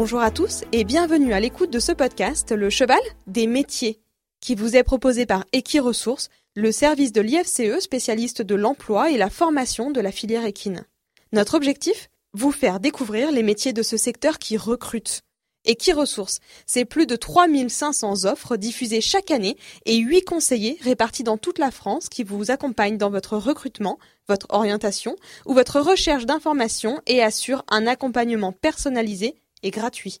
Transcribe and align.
Bonjour 0.00 0.20
à 0.20 0.30
tous 0.30 0.62
et 0.70 0.84
bienvenue 0.84 1.32
à 1.32 1.40
l'écoute 1.40 1.72
de 1.72 1.80
ce 1.80 1.90
podcast 1.90 2.52
Le 2.52 2.70
Cheval 2.70 3.00
des 3.26 3.48
métiers, 3.48 3.98
qui 4.40 4.54
vous 4.54 4.76
est 4.76 4.84
proposé 4.84 5.26
par 5.26 5.44
Equiresources, 5.52 6.28
le 6.54 6.70
service 6.70 7.10
de 7.10 7.20
l'IFCE 7.20 7.80
spécialiste 7.80 8.40
de 8.40 8.54
l'emploi 8.54 9.10
et 9.10 9.16
la 9.18 9.28
formation 9.28 9.90
de 9.90 10.00
la 10.00 10.12
filière 10.12 10.44
équine. 10.44 10.84
Notre 11.32 11.54
objectif 11.54 12.10
Vous 12.32 12.52
faire 12.52 12.78
découvrir 12.78 13.32
les 13.32 13.42
métiers 13.42 13.72
de 13.72 13.82
ce 13.82 13.96
secteur 13.96 14.38
qui 14.38 14.56
recrute. 14.56 15.22
Equiresources, 15.64 16.38
c'est 16.64 16.84
plus 16.84 17.06
de 17.06 17.16
3500 17.16 18.24
offres 18.24 18.56
diffusées 18.56 19.00
chaque 19.00 19.32
année 19.32 19.56
et 19.84 19.96
8 19.96 20.22
conseillers 20.22 20.78
répartis 20.80 21.24
dans 21.24 21.38
toute 21.38 21.58
la 21.58 21.72
France 21.72 22.08
qui 22.08 22.22
vous 22.22 22.52
accompagnent 22.52 22.98
dans 22.98 23.10
votre 23.10 23.36
recrutement, 23.36 23.98
votre 24.28 24.46
orientation 24.50 25.16
ou 25.44 25.54
votre 25.54 25.80
recherche 25.80 26.24
d'informations 26.24 27.00
et 27.08 27.20
assurent 27.20 27.64
un 27.68 27.88
accompagnement 27.88 28.52
personnalisé 28.52 29.34
et 29.62 29.70
gratuit. 29.70 30.20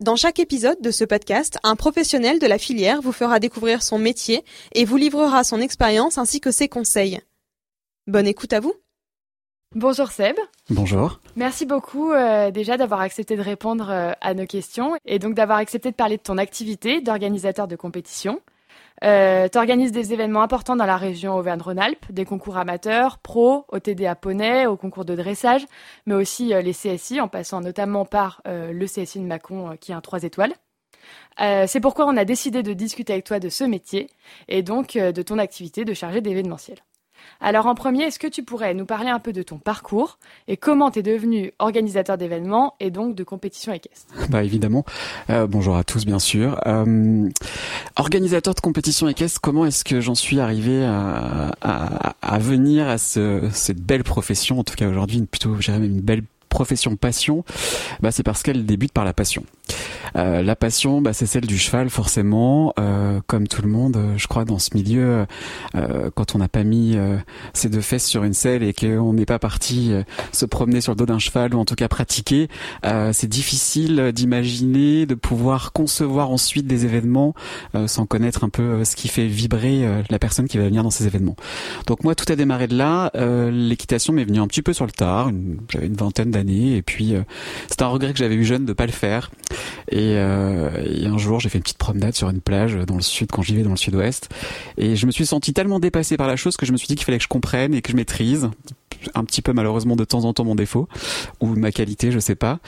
Dans 0.00 0.16
chaque 0.16 0.38
épisode 0.38 0.80
de 0.80 0.90
ce 0.90 1.04
podcast, 1.04 1.58
un 1.62 1.76
professionnel 1.76 2.38
de 2.38 2.46
la 2.46 2.56
filière 2.56 3.02
vous 3.02 3.12
fera 3.12 3.38
découvrir 3.38 3.82
son 3.82 3.98
métier 3.98 4.44
et 4.72 4.86
vous 4.86 4.96
livrera 4.96 5.44
son 5.44 5.60
expérience 5.60 6.16
ainsi 6.16 6.40
que 6.40 6.50
ses 6.50 6.68
conseils. 6.68 7.20
Bonne 8.06 8.26
écoute 8.26 8.54
à 8.54 8.60
vous. 8.60 8.72
Bonjour 9.74 10.10
Seb. 10.10 10.36
Bonjour. 10.68 11.20
Merci 11.36 11.66
beaucoup 11.66 12.12
euh, 12.12 12.50
déjà 12.50 12.76
d'avoir 12.76 13.00
accepté 13.00 13.36
de 13.36 13.42
répondre 13.42 13.90
euh, 13.90 14.12
à 14.20 14.34
nos 14.34 14.46
questions 14.46 14.96
et 15.04 15.18
donc 15.18 15.34
d'avoir 15.34 15.58
accepté 15.58 15.90
de 15.90 15.96
parler 15.96 16.16
de 16.16 16.22
ton 16.22 16.38
activité 16.38 17.00
d'organisateur 17.00 17.68
de 17.68 17.76
compétition. 17.76 18.40
Euh, 19.02 19.48
tu 19.48 19.58
organises 19.58 19.92
des 19.92 20.12
événements 20.12 20.42
importants 20.42 20.76
dans 20.76 20.86
la 20.86 20.96
région 20.96 21.36
Auvergne-Rhône-Alpes, 21.36 22.06
des 22.10 22.24
concours 22.24 22.58
amateurs, 22.58 23.18
pro, 23.18 23.64
au 23.68 23.78
TDA 23.78 24.14
Poney, 24.14 24.66
au 24.66 24.76
concours 24.76 25.04
de 25.04 25.14
dressage, 25.14 25.66
mais 26.06 26.14
aussi 26.14 26.52
euh, 26.52 26.60
les 26.60 26.74
CSI, 26.74 27.20
en 27.20 27.28
passant 27.28 27.60
notamment 27.60 28.04
par 28.04 28.42
euh, 28.46 28.72
le 28.72 28.86
CSI 28.86 29.20
de 29.20 29.24
Mâcon, 29.24 29.76
qui 29.80 29.92
est 29.92 29.94
un 29.94 30.00
3 30.00 30.24
étoiles. 30.24 30.52
C'est 31.38 31.80
pourquoi 31.80 32.06
on 32.06 32.16
a 32.18 32.26
décidé 32.26 32.62
de 32.62 32.74
discuter 32.74 33.14
avec 33.14 33.24
toi 33.24 33.40
de 33.40 33.48
ce 33.48 33.64
métier 33.64 34.10
et 34.48 34.62
donc 34.62 34.98
de 34.98 35.22
ton 35.22 35.38
activité 35.38 35.86
de 35.86 35.94
chargé 35.94 36.20
d'événementiel. 36.20 36.76
Alors 37.40 37.66
en 37.66 37.74
premier, 37.74 38.04
est-ce 38.04 38.18
que 38.18 38.26
tu 38.26 38.42
pourrais 38.42 38.74
nous 38.74 38.84
parler 38.84 39.08
un 39.10 39.18
peu 39.18 39.32
de 39.32 39.42
ton 39.42 39.58
parcours 39.58 40.18
et 40.48 40.56
comment 40.56 40.90
tu 40.90 40.98
es 40.98 41.02
devenu 41.02 41.52
organisateur 41.58 42.18
d'événements 42.18 42.74
et 42.80 42.90
donc 42.90 43.14
de 43.14 43.24
compétitions 43.24 43.72
équestres? 43.72 44.14
Bah 44.28 44.44
évidemment. 44.44 44.84
Euh, 45.30 45.46
bonjour 45.46 45.76
à 45.76 45.84
tous 45.84 46.04
bien 46.04 46.18
sûr. 46.18 46.60
Euh, 46.66 47.28
organisateur 47.96 48.54
de 48.54 48.60
compétitions 48.60 49.08
équestres, 49.08 49.40
comment 49.40 49.64
est-ce 49.64 49.84
que 49.84 50.00
j'en 50.00 50.14
suis 50.14 50.40
arrivé 50.40 50.84
à, 50.84 51.52
à, 51.62 52.14
à 52.20 52.38
venir 52.38 52.88
à 52.88 52.98
ce, 52.98 53.48
cette 53.52 53.80
belle 53.80 54.04
profession, 54.04 54.58
en 54.58 54.64
tout 54.64 54.74
cas 54.74 54.88
aujourd'hui 54.88 55.22
plutôt, 55.22 55.56
j'irais 55.60 55.78
même 55.78 55.92
une 55.92 56.00
belle 56.00 56.22
profession 56.50 56.96
passion, 56.96 57.44
bah 58.00 58.10
c'est 58.10 58.22
parce 58.22 58.42
qu'elle 58.42 58.66
débute 58.66 58.92
par 58.92 59.06
la 59.06 59.14
passion. 59.14 59.44
Euh, 60.16 60.42
la 60.42 60.56
passion, 60.56 61.00
bah, 61.00 61.12
c'est 61.12 61.26
celle 61.26 61.46
du 61.46 61.58
cheval 61.58 61.90
forcément. 61.90 62.72
Euh, 62.78 63.20
comme 63.26 63.46
tout 63.46 63.62
le 63.62 63.68
monde, 63.68 63.96
euh, 63.96 64.14
je 64.16 64.26
crois 64.26 64.44
dans 64.44 64.58
ce 64.58 64.70
milieu, 64.74 65.26
quand 66.14 66.34
on 66.34 66.38
n'a 66.38 66.48
pas 66.48 66.64
mis 66.64 66.96
ses 67.52 67.68
deux 67.68 67.80
fesses 67.80 68.06
sur 68.06 68.24
une 68.24 68.34
selle 68.34 68.62
et 68.62 68.72
qu'on 68.72 69.12
n'est 69.12 69.26
pas 69.26 69.38
parti 69.38 69.92
se 70.32 70.44
promener 70.44 70.80
sur 70.80 70.92
le 70.92 70.96
dos 70.96 71.06
d'un 71.06 71.18
cheval 71.18 71.54
ou 71.54 71.58
en 71.58 71.64
tout 71.64 71.74
cas 71.74 71.88
pratiquer, 71.88 72.48
c'est 73.12 73.28
difficile 73.28 74.12
d'imaginer, 74.12 75.06
de 75.06 75.14
pouvoir 75.14 75.72
concevoir 75.72 76.30
ensuite 76.30 76.66
des 76.66 76.84
événements 76.84 77.34
sans 77.86 78.06
connaître 78.06 78.44
un 78.44 78.48
peu 78.48 78.84
ce 78.84 78.96
qui 78.96 79.08
fait 79.08 79.26
vibrer 79.26 79.86
la 80.10 80.18
personne 80.18 80.48
qui 80.48 80.58
va 80.58 80.64
venir 80.64 80.82
dans 80.82 80.90
ces 80.90 81.06
événements. 81.06 81.36
Donc 81.86 82.04
moi, 82.04 82.14
tout 82.14 82.30
a 82.30 82.36
démarré 82.36 82.66
de 82.66 82.76
là. 82.76 83.10
L'équitation 83.50 84.12
m'est 84.12 84.24
venue 84.24 84.40
un 84.40 84.48
petit 84.48 84.62
peu 84.62 84.72
sur 84.72 84.86
le 84.86 84.92
tard. 84.92 85.30
J'avais 85.68 85.86
une 85.86 85.94
vingtaine 85.94 86.30
d'années 86.30 86.39
et 86.48 86.82
puis 86.82 87.14
c'est 87.68 87.82
un 87.82 87.88
regret 87.88 88.12
que 88.12 88.18
j'avais 88.18 88.34
eu 88.34 88.44
jeune 88.44 88.64
de 88.64 88.72
pas 88.72 88.86
le 88.86 88.92
faire. 88.92 89.30
Et, 89.90 90.14
euh, 90.16 90.70
et 90.84 91.06
un 91.06 91.18
jour, 91.18 91.40
j'ai 91.40 91.48
fait 91.48 91.58
une 91.58 91.62
petite 91.62 91.78
promenade 91.78 92.14
sur 92.14 92.30
une 92.30 92.40
plage 92.40 92.74
dans 92.86 92.96
le 92.96 93.02
sud 93.02 93.30
quand 93.30 93.42
j'y 93.42 93.56
vais 93.56 93.62
dans 93.62 93.70
le 93.70 93.76
sud-ouest. 93.76 94.28
Et 94.76 94.96
je 94.96 95.06
me 95.06 95.10
suis 95.10 95.26
senti 95.26 95.52
tellement 95.52 95.80
dépassé 95.80 96.16
par 96.16 96.28
la 96.28 96.36
chose 96.36 96.56
que 96.56 96.66
je 96.66 96.72
me 96.72 96.76
suis 96.76 96.86
dit 96.86 96.94
qu'il 96.94 97.04
fallait 97.04 97.18
que 97.18 97.24
je 97.24 97.28
comprenne 97.28 97.74
et 97.74 97.82
que 97.82 97.90
je 97.90 97.96
maîtrise 97.96 98.50
un 99.14 99.24
petit 99.24 99.42
peu 99.42 99.52
malheureusement 99.52 99.96
de 99.96 100.04
temps 100.04 100.24
en 100.24 100.32
temps 100.32 100.44
mon 100.44 100.54
défaut 100.54 100.88
ou 101.40 101.48
ma 101.48 101.72
qualité, 101.72 102.12
je 102.12 102.18
sais 102.18 102.34
pas. 102.34 102.58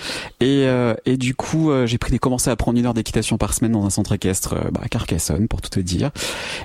Et, 0.40 0.64
euh, 0.66 0.94
et 1.06 1.16
du 1.16 1.34
coup, 1.34 1.70
euh, 1.70 1.86
j'ai 1.86 1.98
pris 1.98 2.18
commencé 2.18 2.50
à 2.50 2.56
prendre 2.56 2.78
une 2.78 2.86
heure 2.86 2.94
d'équitation 2.94 3.38
par 3.38 3.54
semaine 3.54 3.72
dans 3.72 3.84
un 3.84 3.90
centre 3.90 4.12
équestre 4.12 4.54
euh, 4.54 4.70
bah, 4.70 4.80
à 4.82 4.88
Carcassonne 4.88 5.48
pour 5.48 5.60
tout 5.60 5.70
te 5.70 5.80
dire. 5.80 6.10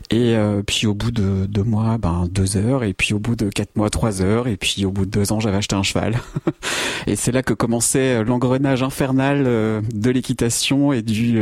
Et 0.09 0.35
euh, 0.35 0.61
puis 0.65 0.87
au 0.87 0.93
bout 0.93 1.11
de 1.11 1.45
deux 1.45 1.63
mois, 1.63 1.97
ben 1.97 2.27
deux 2.31 2.57
heures. 2.57 2.83
Et 2.83 2.93
puis 2.93 3.13
au 3.13 3.19
bout 3.19 3.35
de 3.35 3.49
quatre 3.49 3.75
mois, 3.75 3.89
trois 3.89 4.21
heures. 4.21 4.47
Et 4.47 4.57
puis 4.57 4.85
au 4.85 4.91
bout 4.91 5.05
de 5.05 5.11
deux 5.11 5.31
ans, 5.31 5.39
j'avais 5.39 5.57
acheté 5.57 5.75
un 5.75 5.83
cheval. 5.83 6.19
et 7.07 7.15
c'est 7.15 7.31
là 7.31 7.43
que 7.43 7.53
commençait 7.53 8.23
l'engrenage 8.23 8.83
infernal 8.83 9.43
de 9.43 10.09
l'équitation 10.09 10.93
et 10.93 11.01
du 11.01 11.39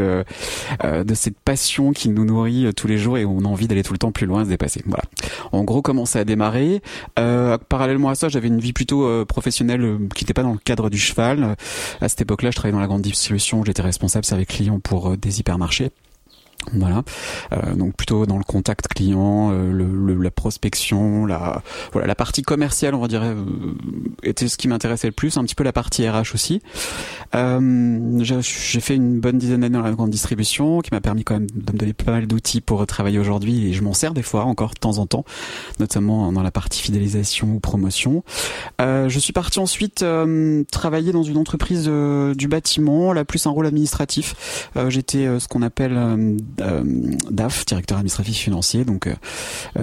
de 0.84 1.14
cette 1.14 1.38
passion 1.40 1.92
qui 1.92 2.10
nous 2.10 2.26
nourrit 2.26 2.74
tous 2.76 2.88
les 2.88 2.98
jours 2.98 3.18
et 3.18 3.26
on 3.26 3.40
a 3.40 3.48
envie 3.48 3.68
d'aller 3.68 3.84
tout 3.84 3.94
le 3.94 4.00
temps 4.00 4.12
plus 4.12 4.26
loin, 4.26 4.44
se 4.44 4.50
dépasser. 4.50 4.82
Voilà. 4.86 5.04
En 5.52 5.64
gros, 5.64 5.82
comment 5.82 6.06
ça 6.06 6.20
a 6.20 6.24
démarré? 6.24 6.82
parallèlement 7.16 8.10
à 8.10 8.15
ça, 8.16 8.30
j'avais 8.30 8.48
une 8.48 8.60
vie 8.60 8.74
plutôt 8.74 9.06
euh, 9.06 9.26
professionnelle 9.26 9.82
euh, 9.82 9.98
qui 10.16 10.24
n'était 10.24 10.34
pas 10.34 10.44
dans 10.44 10.54
le 10.54 10.60
cadre 10.60 10.90
du 10.90 10.98
cheval. 10.98 11.56
À 12.02 12.10
cette 12.10 12.22
époque-là, 12.22 12.52
je 12.52 12.56
travaillais 12.56 12.74
dans 12.74 12.80
la 12.80 12.88
grande 12.88 13.02
distribution, 13.02 13.64
j'étais 13.64 13.82
responsable 13.82 14.26
service 14.26 14.48
client 14.48 14.80
pour 14.80 15.12
euh, 15.12 15.18
des 15.18 15.40
hypermarchés. 15.40 15.92
Voilà, 16.74 17.04
euh, 17.54 17.76
donc 17.76 17.96
plutôt 17.96 18.26
dans 18.26 18.38
le 18.38 18.44
contact 18.44 18.88
client, 18.88 19.52
euh, 19.52 19.72
le, 19.72 19.86
le, 19.86 20.22
la 20.22 20.32
prospection, 20.32 21.26
la 21.26 21.62
voilà 21.94 22.08
la 22.08 22.16
partie 22.16 22.42
commerciale, 22.42 22.96
on 22.96 23.00
va 23.00 23.08
dire, 23.08 23.22
euh, 23.24 23.36
était 24.24 24.48
ce 24.48 24.58
qui 24.58 24.68
m'intéressait 24.68 25.08
le 25.08 25.14
plus, 25.14 25.38
un 25.38 25.44
petit 25.44 25.56
peu 25.56 25.64
la 25.64 25.74
partie 25.74 26.08
RH 26.08 26.34
aussi. 26.34 26.62
Euh, 27.36 28.20
j'ai 28.22 28.80
fait 28.80 28.96
une 28.96 29.20
bonne 29.20 29.38
dizaine 29.38 29.62
d'années 29.62 29.78
dans 29.78 29.84
la 29.84 29.92
grande 29.92 30.10
distribution, 30.10 30.82
qui 30.82 30.90
m'a 30.92 31.02
permis 31.02 31.24
quand 31.24 31.36
même 31.36 31.48
de 31.54 31.72
me 31.72 31.78
donner 31.78 31.94
pas 31.94 32.12
mal 32.12 32.28
d'outils 32.28 32.62
pour 32.62 32.86
travailler 32.88 33.20
aujourd'hui, 33.20 33.68
et 33.68 33.74
je 33.74 33.84
m'en 33.84 33.94
sers 33.94 34.14
des 34.14 34.24
fois 34.24 34.44
encore 34.44 34.74
de 34.74 34.80
temps 34.80 34.98
en 34.98 35.06
temps, 35.06 35.26
notamment 35.80 36.32
dans 36.32 36.44
la 36.44 36.52
partie 36.52 36.82
fidélisation 36.82 37.56
ou 37.56 37.60
promotion. 37.60 38.24
Euh, 38.82 39.08
je 39.08 39.20
suis 39.20 39.34
parti 39.34 39.60
ensuite 39.60 40.04
travailler 40.72 41.12
dans 41.12 41.24
une 41.24 41.38
entreprise 41.38 41.88
du 41.88 42.48
bâtiment, 42.48 43.14
là 43.14 43.24
plus 43.24 43.46
un 43.46 43.52
rôle 43.52 43.68
administratif. 43.68 44.70
J'étais 44.90 45.40
ce 45.40 45.48
qu'on 45.48 45.62
appelle 45.62 45.96
euh, 45.96 46.38
DAF, 46.58 47.66
directeur 47.66 47.98
administratif 47.98 48.38
financier, 48.38 48.86
donc 48.86 49.08
euh, 49.08 49.14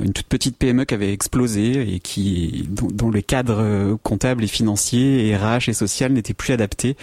une 0.02 0.12
toute 0.12 0.26
petite 0.26 0.56
PME 0.56 0.84
qui 0.84 0.94
avait 0.94 1.12
explosé 1.12 1.94
et 1.94 2.00
qui 2.00 2.68
dont, 2.70 3.10
les 3.10 3.22
cadres 3.22 3.98
comptables 4.02 4.44
et 4.44 4.46
financiers 4.46 5.28
et 5.28 5.36
RH 5.36 5.68
et 5.68 5.72
social 5.72 6.12
n'étaient 6.12 6.34
plus 6.34 6.52
adaptés. 6.52 6.96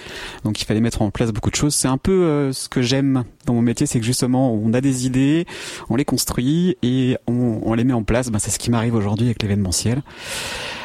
Donc 0.44 0.62
il 0.62 0.66
fallait 0.66 0.82
mettre 0.82 1.02
en 1.02 1.12
place 1.12 1.32
beaucoup 1.32 1.52
de 1.52 1.56
choses. 1.56 1.76
C'est 1.76 1.88
un 1.88 1.98
peu 1.98 2.12
euh, 2.12 2.52
ce 2.52 2.70
que 2.70 2.82
j'aime 2.82 3.24
dans 3.46 3.54
mon 3.54 3.62
métier, 3.62 3.86
c'est 3.86 4.00
que 4.00 4.06
justement 4.06 4.54
on 4.54 4.74
a 4.74 4.82
des 4.82 5.06
idées, 5.06 5.46
on 5.90 5.96
les 5.96 6.06
construit 6.06 6.78
et 6.84 7.18
on, 7.28 7.62
on 7.64 7.74
les 7.74 7.84
met 7.84 7.94
en 7.94 8.04
place. 8.04 8.30
Ben, 8.30 8.40
c'est 8.40 8.52
ce 8.52 8.60
qui 8.60 8.72
m'arrive 8.72 8.96
aujourd'hui 8.96 9.28
avec 9.28 9.42
l'événementiel. 9.42 10.02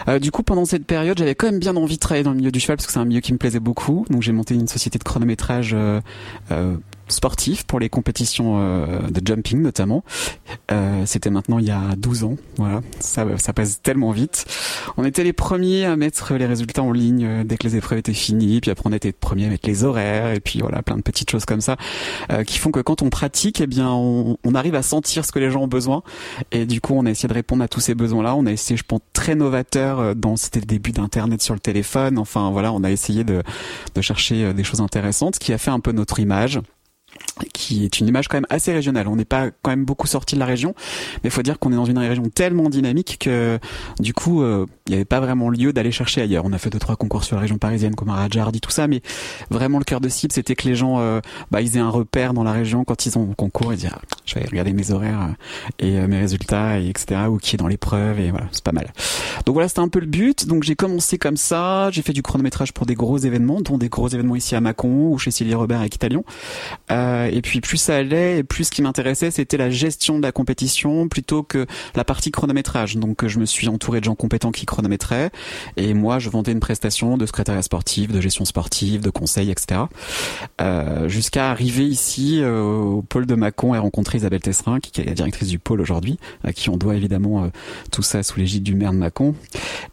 Euh, 0.09 0.19
du 0.19 0.31
coup, 0.31 0.43
pendant 0.43 0.65
cette 0.65 0.87
période, 0.87 1.19
j'avais 1.19 1.35
quand 1.35 1.47
même 1.47 1.59
bien 1.59 1.77
envie 1.77 1.95
de 1.95 2.01
travailler 2.01 2.25
dans 2.25 2.31
le 2.31 2.37
milieu 2.37 2.53
du 2.53 2.61
cheval 2.61 2.77
parce 2.77 2.87
que 2.87 2.93
c'est 2.93 2.99
un 2.99 3.05
milieu 3.05 3.21
qui 3.21 3.33
me 3.33 3.39
plaisait 3.39 3.61
beaucoup. 3.61 4.05
Donc 4.11 4.23
j'ai 4.23 4.33
monté 4.33 4.55
une 4.55 4.69
société 4.69 4.99
de 4.99 5.05
chronométrage 5.05 5.73
euh, 5.75 6.01
euh, 6.51 6.77
sportif 7.09 7.65
pour 7.65 7.81
les 7.81 7.89
compétitions 7.89 8.59
euh, 8.59 9.01
de 9.11 9.21
jumping 9.25 9.61
notamment. 9.61 10.05
Euh, 10.71 11.03
C'était 11.07 11.31
maintenant 11.31 11.59
il 11.59 11.67
y 11.67 11.71
a 11.71 11.81
12 11.97 12.25
ans. 12.25 12.37
Voilà, 12.57 12.81
ça, 13.01 13.27
ça 13.39 13.53
passe 13.53 13.83
tellement 13.83 14.11
vite. 14.11 14.47
On 14.97 15.05
était 15.05 15.25
les 15.25 15.33
premiers 15.33 15.85
à 15.85 15.97
mettre 15.97 16.35
les 16.35 16.47
résultats 16.47 16.83
en 16.83 16.93
ligne 16.93 17.25
euh, 17.25 17.45
dès 17.45 17.57
que 17.57 17.65
les 17.65 17.77
épreuves 17.77 17.99
étaient 17.99 18.15
finies. 18.15 18.61
Puis 18.61 18.71
après 18.71 18.89
on 18.89 18.93
était 18.93 19.09
les 19.09 19.13
premiers 19.13 19.47
à 19.47 19.49
mettre 19.51 19.69
les 19.69 19.85
horaires 19.85 20.33
et 20.33 20.41
puis 20.41 20.61
voilà 20.61 20.83
plein 20.83 20.97
de 20.97 21.03
petites 21.03 21.31
choses 21.31 21.45
comme 21.45 21.61
ça 21.61 21.77
euh, 22.33 22.45
qui 22.45 22.59
font 22.59 22.71
que 22.71 22.81
quand 22.81 23.03
on 23.03 23.11
pratique, 23.11 23.61
eh 23.61 23.67
bien 23.67 23.91
on, 23.91 24.39
on, 24.45 24.55
arrive 24.55 24.75
à 24.75 24.83
sentir 24.83 25.25
ce 25.25 25.33
que 25.33 25.39
les 25.39 25.51
gens 25.51 25.63
ont 25.63 25.69
besoin. 25.69 26.03
Et 26.53 26.67
du 26.67 26.81
coup 26.81 26.95
on 26.97 27.07
a 27.07 27.11
essayé 27.11 27.29
de 27.29 27.35
répondre 27.35 27.63
à 27.63 27.69
tous 27.69 27.81
ces 27.81 27.95
besoins-là. 27.95 28.35
On 28.35 28.47
a 28.47 28.53
essayé, 28.53 28.77
je 28.77 28.85
pense, 28.85 29.01
très 29.13 29.35
novateur 29.35 30.15
dans 30.15 30.37
c'était 30.37 30.61
le 30.61 30.67
début 30.67 30.93
d'internet 30.93 31.43
sur 31.43 31.55
le 31.55 31.61
téléphone. 31.61 32.19
Enfin 32.19 32.51
voilà, 32.51 32.73
on 32.73 32.85
a 32.85 32.91
essayé 32.91 33.25
de, 33.25 33.43
de 33.95 34.01
chercher 34.01 34.55
des 34.55 34.65
choses 34.65 34.81
intéressantes, 34.81 35.37
ce 35.37 35.41
qui 35.41 35.53
a 35.53 35.59
fait 35.59 35.71
un 35.71 35.81
peu 35.81 35.93
notre 35.93 36.21
image 36.21 36.61
qui 37.53 37.85
est 37.85 38.01
une 38.01 38.09
image 38.09 38.29
quand 38.29 38.37
même 38.37 38.47
assez 38.51 38.73
régionale. 38.73 39.09
On 39.09 39.17
n'est 39.17 39.25
pas 39.25 39.51
quand 39.63 39.71
même 39.71 39.85
beaucoup 39.85 40.07
sorti 40.07 40.35
de 40.35 40.41
la 40.41 40.47
région, 40.47 40.75
mais 41.23 41.29
il 41.29 41.31
faut 41.31 41.43
dire 41.43 41.59
qu'on 41.59 41.73
est 41.73 41.77
dans 41.77 41.85
une 41.85 41.99
région 41.99 42.25
tellement 42.29 42.69
dynamique 42.71 43.17
que 43.21 43.59
du 43.99 44.15
coup, 44.15 44.43
euh, 44.43 44.67
il 44.87 44.91
n'y 44.91 44.97
avait 44.97 45.05
pas 45.05 45.21
vraiment 45.21 45.51
lieu 45.51 45.73
d'aller 45.73 45.93
chercher 45.93 46.23
ailleurs. 46.23 46.45
On 46.45 46.53
a 46.53 46.59
fait 46.59 46.71
deux 46.71 46.79
trois 46.79 46.97
concours 46.97 47.25
sur 47.25 47.37
la 47.37 47.43
région 47.43 47.59
parisienne 47.59 47.95
comme 47.95 48.11
à 48.11 48.29
tout 48.29 48.71
ça, 48.71 48.87
mais 48.87 49.03
vraiment 49.51 49.79
le 49.79 49.85
cœur 49.85 50.01
de 50.01 50.09
cible, 50.09 50.33
c'était 50.33 50.55
que 50.55 50.69
les 50.69 50.75
gens, 50.75 51.01
euh, 51.01 51.21
bah, 51.51 51.61
ils 51.61 51.77
aient 51.77 51.81
un 51.81 51.91
repère 51.91 52.35
dans 52.35 52.45
la 52.45 52.53
région 52.53 52.85
quand 52.85 53.07
ils 53.07 53.19
ont 53.19 53.31
un 53.31 53.35
concours 53.35 53.73
et 53.73 53.77
dire, 53.77 53.99
ah, 54.01 54.17
je 54.25 54.35
vais 54.37 54.47
regarder 54.47 54.73
mes 54.73 54.91
horaires 54.91 55.29
euh, 55.83 55.85
et 55.85 56.07
mes 56.07 56.19
résultats 56.19 56.81
et 56.81 56.89
etc. 56.89 57.23
ou 57.29 57.39
qui 57.39 57.57
est 57.57 57.59
dans 57.59 57.67
l'épreuve 57.67 58.21
et 58.21 58.31
voilà, 58.31 58.47
c'est 58.53 58.65
pas 58.65 58.73
mal. 58.73 58.93
Donc 59.47 59.55
voilà, 59.55 59.69
c'était 59.69 59.81
un 59.81 59.89
peu 59.89 60.01
le 60.01 60.07
but. 60.07 60.47
Donc 60.47 60.63
j'ai 60.63 60.77
commencé 60.77 61.19
comme 61.19 61.37
ça, 61.37 61.91
j'ai 61.91 62.03
fait 62.03 62.13
du 62.13 62.23
chronométrage 62.23 62.73
pour 62.73 62.87
des 62.87 62.95
gros 62.95 63.19
événements, 63.19 63.61
dont 63.61 63.79
des 63.79 63.89
gros 63.89 64.09
événements 64.09 64.37
ici 64.37 64.55
à 64.55 64.61
Mâcon 64.61 65.11
ou 65.11 65.19
chez 65.19 65.31
Sylvie 65.31 65.55
Robert 65.55 65.81
avec 65.81 65.95
Italion. 65.95 66.25
Euh, 67.25 67.31
et 67.33 67.43
puis 67.43 67.61
plus 67.61 67.77
ça 67.77 67.97
allait, 67.97 68.39
et 68.39 68.43
plus 68.45 68.65
ce 68.65 68.71
qui 68.71 68.83
m'intéressait, 68.83 69.31
c'était 69.31 69.57
la 69.57 69.71
gestion 69.71 70.19
de 70.19 70.23
la 70.23 70.33
compétition 70.33 71.09
plutôt 71.09 71.43
que 71.43 71.67
la 71.95 72.05
partie 72.05 72.31
chronométrage. 72.31 72.97
Donc 72.97 73.27
je 73.27 73.39
me 73.39 73.47
suis 73.47 73.69
entouré 73.69 74.01
de 74.01 74.05
gens 74.05 74.15
compétents 74.15 74.53
qui 74.53 74.67
chronométraient, 74.67 75.31
et 75.77 75.95
moi 75.95 76.19
je 76.19 76.31
vendais 76.31 76.53
une 76.53 76.61
prestation 76.61 77.17
de 77.17 77.27
secrétariat 77.27 77.63
sportif, 77.63 78.13
de 78.13 78.21
gestion 78.21 78.45
sportive, 78.45 79.01
de 79.01 79.11
conseil, 79.11 79.51
etc. 79.51 79.83
Euh, 80.61 81.09
Jusqu'à 81.09 81.51
arriver 81.51 81.85
ici 81.85 82.41
euh, 82.41 82.61
au 82.61 83.03
pôle 83.03 83.27
de 83.27 83.35
Mâcon 83.35 83.75
et 83.75 83.79
rencontrer 83.79 84.19
Isabelle 84.19 84.41
Tesserin, 84.41 84.81
qui 84.81 85.01
est 85.01 85.05
la 85.05 85.15
directrice 85.15 85.49
du 85.49 85.59
pôle 85.59 85.81
aujourd'hui, 85.81 86.19
à 86.43 86.53
qui 86.53 86.71
on 86.71 86.77
doit 86.77 86.97
évidemment 86.97 87.51
tout 87.91 88.03
ça 88.03 88.23
sous 88.23 88.39
l'égide 88.39 88.63
du 88.63 88.75
maire 88.75 88.93
de 88.93 88.99
Mâcon, 88.99 89.35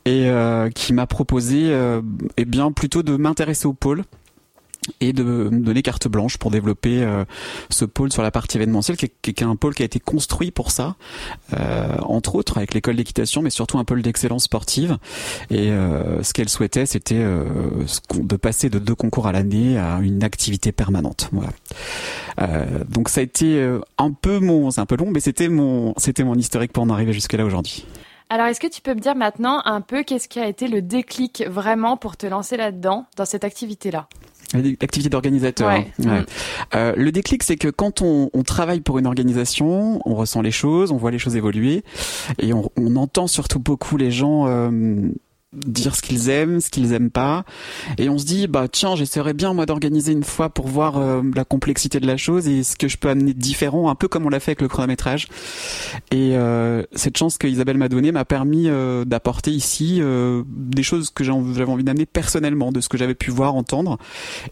et 0.06 0.30
qui 0.76 0.94
m'a 0.94 1.08
proposé, 1.08 1.72
eh 2.38 2.46
bien 2.46 2.72
plutôt 2.72 3.04
de 3.04 3.16
m'intéresser 3.16 3.68
au 3.68 3.74
pôle 3.74 4.04
et 5.00 5.14
de 5.14 5.50
donner 5.52 5.82
carte 5.84 6.08
blanche 6.08 6.38
pour 6.38 6.50
développer 6.50 7.04
euh, 7.04 7.24
ce 7.70 7.86
pôle 7.86 8.12
sur 8.12 8.24
la 8.24 8.32
partie 8.32 8.58
événementielle, 8.58 8.98
qui 8.98 9.06
est, 9.06 9.44
un 9.44 9.56
pôle 9.56 9.76
qui 9.76 9.84
a 9.84 9.86
été 9.86 10.00
construit 10.00 10.50
pour 10.50 10.72
ça, 10.72 10.96
euh, 11.54 11.98
entre 12.02 12.36
autres 12.36 12.58
avec 12.58 12.74
l'école 12.74 12.96
d'équitation, 12.96 13.42
mais 13.42 13.52
surtout 13.52 13.78
un 13.78 13.84
pôle 13.84 14.02
d'excellence 14.02 14.46
sportive. 14.46 14.98
Et 15.52 15.70
euh, 15.70 16.24
ce 16.24 16.34
qu'elle 16.34 16.50
souhaitait, 16.50 16.86
c'était 16.86 17.24
de 17.24 18.36
passer 18.36 18.70
de 18.70 18.80
deux 18.80 18.96
concours 18.96 19.28
à 19.28 19.32
l'année 19.32 19.78
à 19.78 20.00
une 20.02 20.24
activité 20.24 20.72
permanente. 20.72 21.30
Donc 22.90 23.10
ça 23.10 23.22
a 23.22 23.24
été 23.24 23.80
un 23.98 24.12
peu 24.12 24.40
mon, 24.40 24.72
c'est 24.72 24.82
un 24.82 24.86
peu 24.86 24.96
long, 24.96 25.12
mais 25.12 25.20
c'était 25.20 25.50
mon, 25.50 25.94
c'était 25.98 26.24
mon 26.24 26.36
historique 26.36 26.74
pour 26.74 26.84
en 26.84 26.90
arriver 26.90 27.14
jusque 27.14 27.34
là 27.34 27.46
aujourd'hui. 27.46 27.86
Alors, 28.32 28.48
est-ce 28.48 28.62
que 28.62 28.68
tu 28.68 28.82
peux 28.82 28.94
me 28.94 29.02
dire 29.02 29.14
maintenant 29.14 29.62
un 29.66 29.82
peu 29.82 30.04
qu'est-ce 30.04 30.30
qui 30.30 30.40
a 30.40 30.48
été 30.48 30.70
le 30.70 30.82
déclic 30.82 31.44
vraiment 31.50 31.98
pour 31.98 32.16
te 32.16 32.26
lancer 32.26 32.56
là-dedans, 32.56 33.06
dans 33.18 33.26
cette 33.26 33.44
activité-là? 33.44 34.08
L'activité 34.54 35.10
d'organisateur. 35.10 35.70
Ouais. 35.70 35.88
Ouais. 36.00 36.26
Euh, 36.76 36.94
le 36.96 37.12
déclic, 37.12 37.44
c'est 37.44 37.56
que 37.56 37.70
quand 37.70 38.02
on, 38.02 38.30
on, 38.34 38.44
travaille 38.44 38.82
pour 38.82 39.00
une 39.00 39.08
organisation, 39.08 40.02
on 40.06 40.16
ressent 40.16 40.42
les 40.42 40.52
choses, 40.52 40.92
on 40.92 40.98
voit 40.98 41.12
les 41.12 41.20
choses 41.20 41.36
évoluer, 41.36 41.84
et 42.40 42.54
on, 42.54 42.70
on 42.76 42.96
entend 42.96 43.28
surtout 43.28 43.60
beaucoup 43.60 43.98
les 43.98 44.12
gens. 44.12 44.48
Euh, 44.48 45.12
dire 45.54 45.96
ce 45.96 46.02
qu'ils 46.02 46.30
aiment, 46.30 46.62
ce 46.62 46.70
qu'ils 46.70 46.94
aiment 46.94 47.12
pas, 47.12 47.44
et 47.98 48.08
on 48.08 48.18
se 48.18 48.26
dit 48.26 48.48
bah 48.48 48.68
tiens 48.70 48.96
j'essaierais 48.96 49.34
bien 49.34 49.54
moi 49.54 49.66
d'organiser 49.66 50.14
une 50.14 50.24
fois 50.24 50.50
pour 50.50 50.68
voir 50.68 50.98
euh, 50.98 51.22
la 51.36 51.44
complexité 51.44 52.00
de 52.00 52.08
la 52.08 52.16
chose 52.16 52.48
et 52.48 52.64
ce 52.64 52.78
que 52.78 52.88
je 52.88 52.98
peux 52.98 53.10
amener 53.10 53.34
de 53.34 53.40
différent, 53.40 53.90
un 53.90 53.96
peu 53.96 54.08
comme 54.08 54.26
on 54.26 54.30
l'a 54.30 54.40
fait 54.40 54.52
avec 54.52 54.62
le 54.62 54.70
chronométrage. 54.70 55.28
Et 56.12 56.38
euh, 56.38 56.84
cette 56.94 57.18
chance 57.18 57.38
que 57.38 57.48
Isabelle 57.48 57.78
m'a 57.78 57.90
donnée 57.90 58.12
m'a 58.12 58.26
permis 58.26 58.70
euh, 58.70 59.04
d'apporter 59.04 59.52
ici 59.52 59.98
euh, 60.00 60.44
des 60.48 60.84
choses 60.84 61.10
que 61.10 61.24
j'avais 61.24 61.64
envie 61.64 61.84
d'amener 61.84 62.06
personnellement, 62.06 62.72
de 62.72 62.80
ce 62.80 62.88
que 62.88 62.98
j'avais 62.98 63.16
pu 63.16 63.32
voir, 63.32 63.56
entendre, 63.56 63.98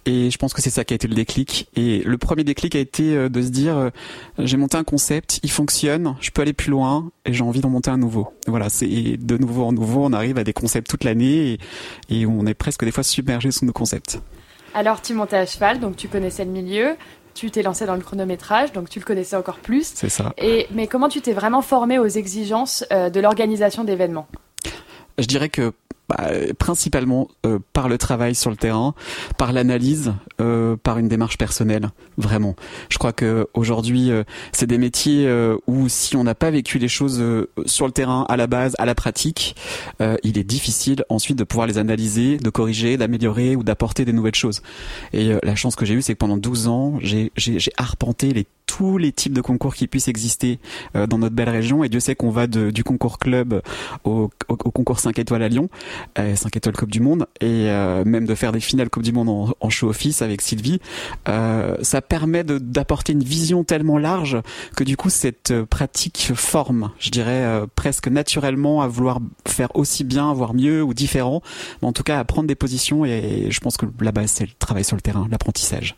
et 0.06 0.30
je 0.30 0.38
pense 0.38 0.54
que 0.54 0.62
c'est 0.62 0.69
ça 0.69 0.84
qui 0.84 0.94
a 0.94 0.95
été 0.95 1.07
le 1.07 1.16
déclic. 1.16 1.69
Et 1.75 2.04
le 2.04 2.18
premier 2.18 2.44
déclic 2.44 2.75
a 2.75 2.80
été 2.80 3.16
euh, 3.16 3.30
de 3.30 3.42
se 3.42 3.50
dire 3.50 3.92
j'ai 4.38 4.57
monté 4.57 4.78
un 4.78 4.84
concept, 4.84 5.40
il 5.44 5.52
fonctionne, 5.52 6.16
je 6.19 6.31
peux 6.31 6.42
aller 6.42 6.54
plus 6.54 6.72
loin 6.72 7.12
et 7.25 7.34
j'ai 7.34 7.44
envie 7.44 7.62
d'en 7.62 7.69
monter 7.69 7.90
un 7.90 7.98
nouveau. 7.98 8.34
Voilà, 8.48 8.69
c'est 8.69 8.88
de 8.88 9.38
nouveau 9.38 9.63
en 9.63 9.72
nouveau 9.72 10.06
on 10.06 10.13
arrive 10.13 10.38
à 10.38 10.44
des 10.44 10.54
concepts 10.54 10.88
toute 10.89 11.06
l'année 11.06 11.57
et, 12.09 12.21
et, 12.21 12.25
on 12.25 12.45
est 12.45 12.53
presque 12.53 12.83
des 12.83 12.91
fois 12.91 13.03
submergé 13.03 13.51
sous 13.51 13.65
nos 13.65 13.71
concepts. 13.71 14.19
Alors 14.74 15.01
tu 15.01 15.13
montais 15.13 15.38
à 15.38 15.45
cheval, 15.45 15.80
donc 15.80 15.95
tu 15.95 16.09
connaissais 16.09 16.44
le 16.44 16.51
milieu, 16.51 16.95
tu 17.33 17.51
t'es 17.51 17.62
lancé 17.62 17.86
dans 17.86 17.95
le 17.95 18.01
chronométrage, 18.01 18.74
donc 18.74 18.89
tu 18.89 19.00
le 19.00 19.06
connaissais 19.06 19.36
encore 19.36 19.59
plus. 19.59 19.91
C'est 19.95 20.09
ça. 20.09 20.33
Et, 20.38 20.68
mais 20.71 20.88
comment 20.88 21.07
tu 21.07 21.21
t'es 21.21 21.33
vraiment 21.33 21.62
formé 21.62 21.97
aux 21.97 22.07
exigences 22.07 22.83
euh, 22.91 23.09
de 23.09 23.19
l'organisation 23.19 23.83
d'événements? 23.83 24.27
Je 25.18 25.25
dirais 25.25 25.50
que 25.50 25.74
bah, 26.09 26.29
principalement 26.57 27.27
euh, 27.45 27.59
par 27.71 27.88
le 27.88 28.00
travail 28.00 28.33
sur 28.33 28.50
le 28.50 28.57
terrain, 28.57 28.95
par 29.38 29.53
l'analyse, 29.53 30.13
euh, 30.41 30.75
par 30.75 30.97
une 30.97 31.07
démarche 31.07 31.38
personnelle, 31.38 31.91
vraiment. 32.17 32.56
Je 32.89 32.97
crois 32.97 33.13
que 33.13 33.47
aujourd'hui, 33.53 34.09
euh, 34.09 34.23
c'est 34.51 34.65
des 34.65 34.79
métiers 34.79 35.27
euh, 35.27 35.57
où 35.67 35.88
si 35.88 36.15
on 36.15 36.23
n'a 36.23 36.33
pas 36.33 36.50
vécu 36.50 36.79
les 36.79 36.88
choses 36.88 37.19
euh, 37.21 37.47
sur 37.67 37.85
le 37.85 37.91
terrain, 37.91 38.25
à 38.27 38.38
la 38.38 38.47
base, 38.47 38.75
à 38.79 38.85
la 38.85 38.95
pratique, 38.95 39.56
il 40.23 40.38
est 40.38 40.44
difficile 40.44 41.03
ensuite 41.09 41.38
de 41.38 41.44
pouvoir 41.44 41.67
les 41.67 41.77
analyser, 41.77 42.38
de 42.38 42.50
corriger, 42.50 42.97
d'améliorer 42.97 43.56
ou 43.56 43.63
d'apporter 43.63 44.06
des 44.06 44.13
nouvelles 44.13 44.35
choses. 44.35 44.61
Et 45.13 45.31
la 45.44 45.56
chance 45.56 45.75
que 45.75 45.85
j'ai 45.85 45.94
eue, 45.94 46.01
c'est 46.01 46.13
que 46.13 46.17
pendant 46.17 46.38
12 46.38 46.67
ans, 46.67 47.00
j'ai 47.01 47.31
arpenté 47.77 48.33
les 48.33 48.45
tous 48.80 48.98
les 48.98 49.12
types 49.12 49.34
de 49.34 49.42
concours 49.42 49.76
qui 49.76 49.88
puissent 49.88 50.08
exister 50.08 50.58
euh, 50.96 51.06
dans 51.06 51.18
notre 51.18 51.36
belle 51.36 51.50
région. 51.50 51.84
Et 51.84 51.90
Dieu 51.90 52.00
sait 52.00 52.16
qu'on 52.16 52.30
va 52.30 52.48
du 52.48 52.81
concours 52.86 53.20
club 53.20 53.62
au, 54.06 54.30
concours 54.48 55.02
5 55.02 55.20
étoiles 55.20 55.44
à 55.44 55.50
Lyon, 55.50 55.70
euh, 56.18 56.34
5 56.34 56.56
étoiles 56.56 56.78
Coupe 56.78 56.90
du 56.90 57.02
Monde, 57.02 57.28
et 57.42 57.68
euh, 57.68 58.06
même 58.06 58.26
de 58.26 58.36
faire 58.36 58.54
des 58.54 58.62
finales 58.62 58.90
Coupe 58.90 59.04
du 59.04 59.12
Monde 59.12 59.54
en, 59.60 59.70
show 59.70 59.90
office 59.90 60.22
avec 60.22 60.42
Sylvie. 60.42 60.80
Euh, 61.28 61.76
ça 61.81 62.02
permet 62.02 62.46
d'apporter 62.46 63.12
une 63.12 63.24
vision 63.24 63.66
tellement 63.66 63.98
large 63.98 64.38
que 64.78 64.86
du 64.86 64.96
coup 64.96 65.10
cette 65.10 65.54
pratique 65.66 66.31
forme, 66.34 66.92
je 67.00 67.10
dirais 67.10 67.64
presque 67.76 68.08
naturellement 68.08 68.81
à 68.81 68.88
vouloir 68.88 69.20
faire 69.46 69.76
aussi 69.76 70.06
bien, 70.06 70.31
voire 70.34 70.54
mieux 70.54 70.81
ou 70.81 70.94
différent, 70.94 71.42
mais 71.81 71.90
en 71.90 71.94
tout 71.94 72.04
cas 72.04 72.18
à 72.18 72.24
prendre 72.24 72.48
des 72.48 72.56
positions. 72.56 73.04
Et, 73.04 73.48
je 73.50 73.60
pense 73.60 73.76
que 73.76 73.86
la 74.00 74.14
base 74.14 74.31
c'est 74.31 74.46
le 74.46 74.52
travail 74.58 74.86
sur 74.86 74.96
le 74.96 75.02
terrain, 75.02 75.28
l'apprentissage. 75.30 75.98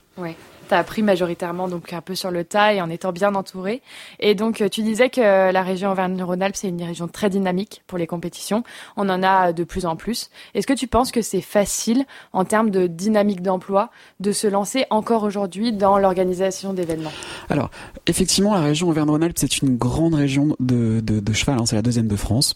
Tu 0.72 0.76
as 0.76 0.80
appris 0.80 1.04
majoritairement 1.04 1.68
donc 1.68 1.92
un 1.92 2.00
peu 2.00 2.16
sur 2.16 2.32
le 2.32 2.46
tas 2.46 2.74
et 2.74 2.82
en 2.82 2.90
étant 2.90 3.12
bien 3.12 3.36
entouré. 3.36 3.82
Et 4.20 4.36
donc 4.36 4.64
tu 4.72 4.84
disais 4.84 5.10
que 5.10 5.52
la 5.52 5.64
région 5.64 5.92
Auvergne-Rhône-Alpes 5.92 6.56
c'est 6.56 6.70
une 6.70 6.82
région 6.82 7.10
très 7.10 7.30
dynamique 7.30 7.84
pour 7.88 7.98
les 7.98 8.08
compétitions. 8.08 8.64
On 8.96 9.10
en 9.10 9.22
a 9.22 9.52
de 9.52 9.64
plus 9.66 9.86
en 9.86 9.98
plus. 9.98 10.30
Est-ce 10.54 10.66
que 10.66 10.74
tu 10.74 10.88
penses 10.88 11.12
que 11.12 11.22
c'est 11.22 11.42
facile 11.42 12.06
en 12.32 12.46
termes 12.46 12.70
de 12.70 12.88
dynamique 12.88 13.42
d'emploi 13.42 13.90
de 14.22 14.32
se 14.32 14.48
lancer 14.48 14.86
encore 14.90 15.24
aujourd'hui 15.24 15.74
dans 15.74 15.98
l'organisation 15.98 16.74
d'événements? 16.74 17.12
Alors 17.50 17.70
effectivement 18.08 18.54
la 18.54 18.62
région 18.62 18.88
Auvergne-Rhône-Alpes 18.88 19.38
c'est 19.38 19.58
une 19.58 19.76
grande 19.76 20.14
région 20.14 20.56
de 20.60 21.02
cheval. 21.34 21.60
Hein, 21.60 21.66
c'est 21.66 21.76
la 21.76 21.82
deuxième 21.82 22.08
de 22.08 22.16
France. 22.16 22.54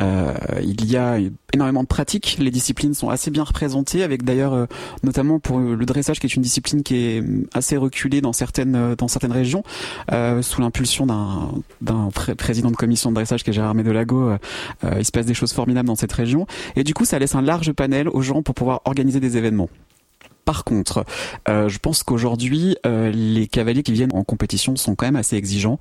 Euh, 0.00 0.34
il 0.62 0.90
y 0.90 0.96
a 0.96 1.18
énormément 1.52 1.82
de 1.82 1.88
pratiques. 1.88 2.36
Les 2.38 2.50
disciplines 2.50 2.94
sont 2.94 3.10
assez 3.10 3.30
bien 3.30 3.44
représentées, 3.44 4.02
avec 4.02 4.24
d'ailleurs 4.24 4.54
euh, 4.54 4.66
notamment 5.02 5.38
pour 5.38 5.58
le 5.58 5.84
dressage, 5.84 6.18
qui 6.20 6.26
est 6.26 6.34
une 6.34 6.42
discipline 6.42 6.82
qui 6.82 6.96
est 6.96 7.24
assez 7.54 7.76
reculée 7.76 8.20
dans 8.20 8.32
certaines 8.32 8.94
dans 8.96 9.08
certaines 9.08 9.32
régions, 9.32 9.62
euh, 10.12 10.42
sous 10.42 10.60
l'impulsion 10.60 11.06
d'un 11.06 11.52
d'un 11.80 12.10
pr 12.12 12.34
président 12.36 12.70
de 12.70 12.76
commission 12.76 13.10
de 13.10 13.16
dressage 13.16 13.44
qui 13.44 13.50
est 13.50 13.52
Gérard 13.52 13.74
Médelago. 13.74 14.30
Euh, 14.30 14.38
il 14.98 15.04
se 15.04 15.12
passe 15.12 15.26
des 15.26 15.34
choses 15.34 15.52
formidables 15.52 15.86
dans 15.86 15.96
cette 15.96 16.12
région, 16.12 16.46
et 16.76 16.84
du 16.84 16.94
coup, 16.94 17.04
ça 17.04 17.18
laisse 17.18 17.34
un 17.34 17.42
large 17.42 17.72
panel 17.72 18.08
aux 18.08 18.22
gens 18.22 18.42
pour 18.42 18.54
pouvoir 18.54 18.80
organiser 18.84 19.20
des 19.20 19.36
événements. 19.36 19.68
Par 20.44 20.64
contre, 20.64 21.04
euh, 21.48 21.68
je 21.68 21.78
pense 21.78 22.02
qu'aujourd'hui, 22.02 22.76
euh, 22.86 23.10
les 23.10 23.46
cavaliers 23.46 23.82
qui 23.82 23.92
viennent 23.92 24.14
en 24.14 24.24
compétition 24.24 24.76
sont 24.76 24.94
quand 24.94 25.06
même 25.06 25.16
assez 25.16 25.36
exigeants. 25.36 25.78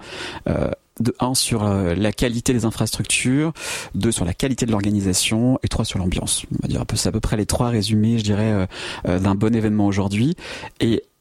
Euh, 0.48 0.70
de 1.00 1.16
1 1.20 1.34
sur 1.34 1.64
la 1.64 2.12
qualité 2.12 2.54
des 2.54 2.66
infrastructures, 2.66 3.54
2 3.96 4.12
sur 4.12 4.26
la 4.26 4.34
qualité 4.34 4.68
de 4.68 4.72
l'organisation 4.72 5.58
et 5.64 5.68
3 5.68 5.86
sur 5.86 5.98
l'ambiance. 5.98 6.46
On 6.52 6.62
va 6.62 6.68
dire 6.68 6.86
c'est 6.94 7.10
à 7.10 7.12
peu 7.12 7.20
près 7.20 7.38
les 7.38 7.46
trois 7.46 7.70
résumés, 7.70 8.20
je 8.20 8.24
dirais, 8.24 8.68
euh, 9.08 9.20
d'un 9.20 9.34
bon 9.34 9.56
événement 9.56 9.88
aujourd'hui. 9.88 10.36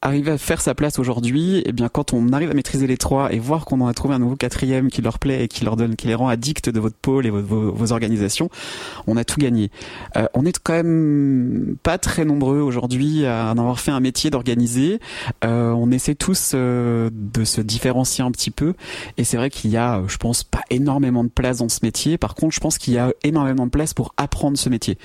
Arriver 0.03 0.33
à 0.33 0.39
faire 0.39 0.61
sa 0.61 0.75
place 0.75 0.99
aujourd'hui, 0.99 1.63
eh 1.67 1.73
bien 1.73 1.89
quand 1.89 2.13
on 2.13 2.33
arrive 2.33 2.51
à 2.51 2.55
maîtriser 2.55 2.87
les 2.87 2.97
trois 2.97 3.33
et 3.33 3.39
voir 3.39 3.65
qu'on 3.65 3.81
en 3.81 3.87
a 3.87 3.95
trouvé 3.95 4.15
un 4.15 4.19
nouveau 4.19 4.37
quatrième 4.37 4.89
qui 4.89 5.03
leur 5.03 5.19
plaît 5.19 5.45
et 5.45 5.49
qui 5.49 5.65
leur 5.65 5.77
donne, 5.77 5.97
qui 5.97 6.07
les 6.07 6.15
rend 6.15 6.29
addicts 6.29 6.71
de 6.71 6.81
votre 6.81 6.97
pôle 6.97 7.27
et 7.27 7.31
vos, 7.31 7.43
vos, 7.43 7.73
vos 7.73 7.93
organisations, 7.93 8.51
on 9.07 9.17
a 9.17 9.25
tout 9.25 9.39
gagné. 9.39 9.71
Euh, 10.17 10.27
on 10.35 10.45
est 10.47 10.59
quand 10.59 10.73
même 10.73 11.77
pas 11.83 11.99
très 11.99 12.25
nombreux 12.25 12.61
aujourd'hui 12.61 13.27
à 13.27 13.51
en 13.51 13.59
avoir 13.59 13.81
fait 13.81 13.91
un 13.91 14.01
métier 14.01 14.31
d'organiser. 14.31 15.01
Euh, 15.45 15.71
on 15.73 15.91
essaie 15.91 16.15
tous 16.15 16.53
euh, 16.55 17.11
de 17.13 17.45
se 17.45 17.61
différencier 17.61 18.25
un 18.25 18.31
petit 18.31 18.51
peu, 18.51 18.75
et 19.17 19.25
c'est 19.25 19.37
vrai 19.37 19.51
qu'il 19.51 19.71
y 19.71 19.77
a, 19.77 20.03
je 20.07 20.17
pense, 20.17 20.45
pas 20.45 20.63
énormément 20.71 21.25
de 21.25 21.29
place 21.29 21.59
dans 21.59 21.69
ce 21.69 21.81
métier. 21.83 22.19
Par 22.19 22.35
contre, 22.35 22.55
je 22.55 22.61
pense 22.61 22.79
qu'il 22.79 22.95
y 22.95 22.99
a 22.99 23.13
énormément 23.25 23.67
de 23.67 23.71
place 23.71 23.95
pour 23.95 24.15
apprendre 24.17 24.57
ce 24.57 24.69
métier, 24.69 24.99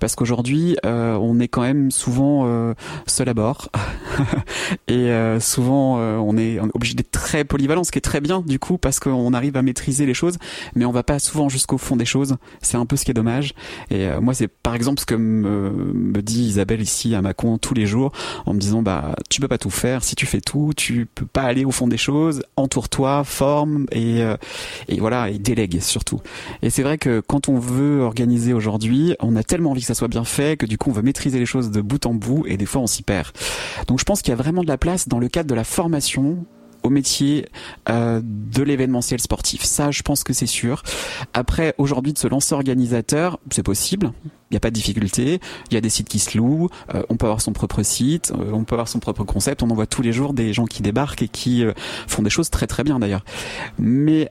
parce 0.00 0.14
qu'aujourd'hui, 0.14 0.76
euh, 0.84 1.16
on 1.20 1.40
est 1.40 1.48
quand 1.48 1.62
même 1.62 1.90
souvent 1.90 2.44
euh, 2.46 2.74
seul 3.06 3.28
à 3.28 3.34
bord. 3.34 3.70
et 4.88 5.10
euh, 5.10 5.40
souvent 5.40 5.98
euh, 5.98 6.16
on 6.16 6.36
est 6.36 6.58
obligé 6.60 6.94
d'être 6.94 7.10
très 7.10 7.44
polyvalent, 7.44 7.84
ce 7.84 7.92
qui 7.92 7.98
est 7.98 8.02
très 8.02 8.20
bien 8.20 8.42
du 8.46 8.58
coup 8.58 8.78
parce 8.78 9.00
qu'on 9.00 9.32
arrive 9.32 9.56
à 9.56 9.62
maîtriser 9.62 10.06
les 10.06 10.14
choses, 10.14 10.38
mais 10.74 10.84
on 10.84 10.92
va 10.92 11.02
pas 11.02 11.18
souvent 11.18 11.48
jusqu'au 11.48 11.78
fond 11.78 11.96
des 11.96 12.04
choses. 12.04 12.36
C'est 12.62 12.76
un 12.76 12.86
peu 12.86 12.96
ce 12.96 13.04
qui 13.04 13.10
est 13.10 13.14
dommage. 13.14 13.54
Et 13.90 14.06
euh, 14.06 14.20
moi 14.20 14.34
c'est 14.34 14.48
par 14.48 14.74
exemple 14.74 15.00
ce 15.00 15.06
que 15.06 15.14
me, 15.14 15.70
me, 15.70 16.22
dit 16.22 16.44
Isabelle 16.44 16.80
ici 16.80 17.14
à 17.14 17.22
Macon 17.22 17.58
tous 17.58 17.74
les 17.74 17.86
jours 17.86 18.12
en 18.46 18.54
me 18.54 18.58
disant 18.58 18.82
bah 18.82 19.14
tu 19.30 19.40
peux 19.40 19.48
pas 19.48 19.58
tout 19.58 19.70
faire, 19.70 20.04
si 20.04 20.14
tu 20.14 20.26
fais 20.26 20.40
tout, 20.40 20.72
tu 20.76 21.06
peux 21.14 21.26
pas 21.26 21.42
aller 21.42 21.64
au 21.64 21.70
fond 21.70 21.88
des 21.88 21.96
choses. 21.96 22.42
Entoure-toi, 22.56 23.24
forme 23.24 23.86
et 23.92 24.22
euh, 24.22 24.36
et 24.88 25.00
voilà 25.00 25.30
et 25.30 25.38
délègue 25.38 25.80
surtout. 25.80 26.20
Et 26.62 26.70
c'est 26.70 26.82
vrai 26.82 26.98
que 26.98 27.20
quand 27.20 27.48
on 27.48 27.58
veut 27.58 28.02
organiser 28.02 28.52
aujourd'hui, 28.52 29.16
on 29.20 29.36
a 29.36 29.42
tellement 29.42 29.70
envie 29.70 29.80
que 29.80 29.86
ça 29.86 29.94
soit 29.94 30.08
bien 30.08 30.24
fait 30.24 30.56
que 30.56 30.66
du 30.66 30.78
coup 30.78 30.90
on 30.90 30.92
veut 30.92 31.02
maîtriser 31.02 31.38
les 31.38 31.46
choses 31.46 31.70
de 31.70 31.80
bout 31.80 32.06
en 32.06 32.14
bout 32.14 32.44
et 32.46 32.56
des 32.56 32.66
fois 32.66 32.82
on 32.82 32.86
s'y 32.86 33.02
perd. 33.02 33.28
Donc 33.86 34.03
je 34.04 34.06
pense 34.06 34.20
qu'il 34.20 34.32
y 34.32 34.34
a 34.34 34.36
vraiment 34.36 34.60
de 34.60 34.68
la 34.68 34.76
place 34.76 35.08
dans 35.08 35.18
le 35.18 35.28
cadre 35.28 35.48
de 35.48 35.54
la 35.54 35.64
formation 35.64 36.44
au 36.82 36.90
métier 36.90 37.46
euh, 37.88 38.20
de 38.22 38.62
l'événementiel 38.62 39.18
sportif. 39.18 39.64
Ça, 39.64 39.90
je 39.90 40.02
pense 40.02 40.24
que 40.24 40.34
c'est 40.34 40.44
sûr. 40.44 40.82
Après, 41.32 41.74
aujourd'hui, 41.78 42.12
de 42.12 42.18
se 42.18 42.28
lancer 42.28 42.54
organisateur, 42.54 43.40
c'est 43.50 43.62
possible. 43.62 44.12
Il 44.50 44.52
n'y 44.52 44.56
a 44.58 44.60
pas 44.60 44.68
de 44.68 44.74
difficulté. 44.74 45.40
Il 45.70 45.74
y 45.74 45.78
a 45.78 45.80
des 45.80 45.88
sites 45.88 46.10
qui 46.10 46.18
se 46.18 46.36
louent. 46.36 46.68
Euh, 46.94 47.02
on 47.08 47.16
peut 47.16 47.24
avoir 47.24 47.40
son 47.40 47.54
propre 47.54 47.82
site. 47.82 48.30
Euh, 48.38 48.50
on 48.52 48.64
peut 48.64 48.74
avoir 48.74 48.88
son 48.88 48.98
propre 48.98 49.24
concept. 49.24 49.62
On 49.62 49.70
en 49.70 49.74
voit 49.74 49.86
tous 49.86 50.02
les 50.02 50.12
jours 50.12 50.34
des 50.34 50.52
gens 50.52 50.66
qui 50.66 50.82
débarquent 50.82 51.22
et 51.22 51.28
qui 51.28 51.64
font 52.06 52.20
des 52.20 52.28
choses 52.28 52.50
très 52.50 52.66
très 52.66 52.84
bien 52.84 52.98
d'ailleurs. 52.98 53.24
Mais 53.78 54.28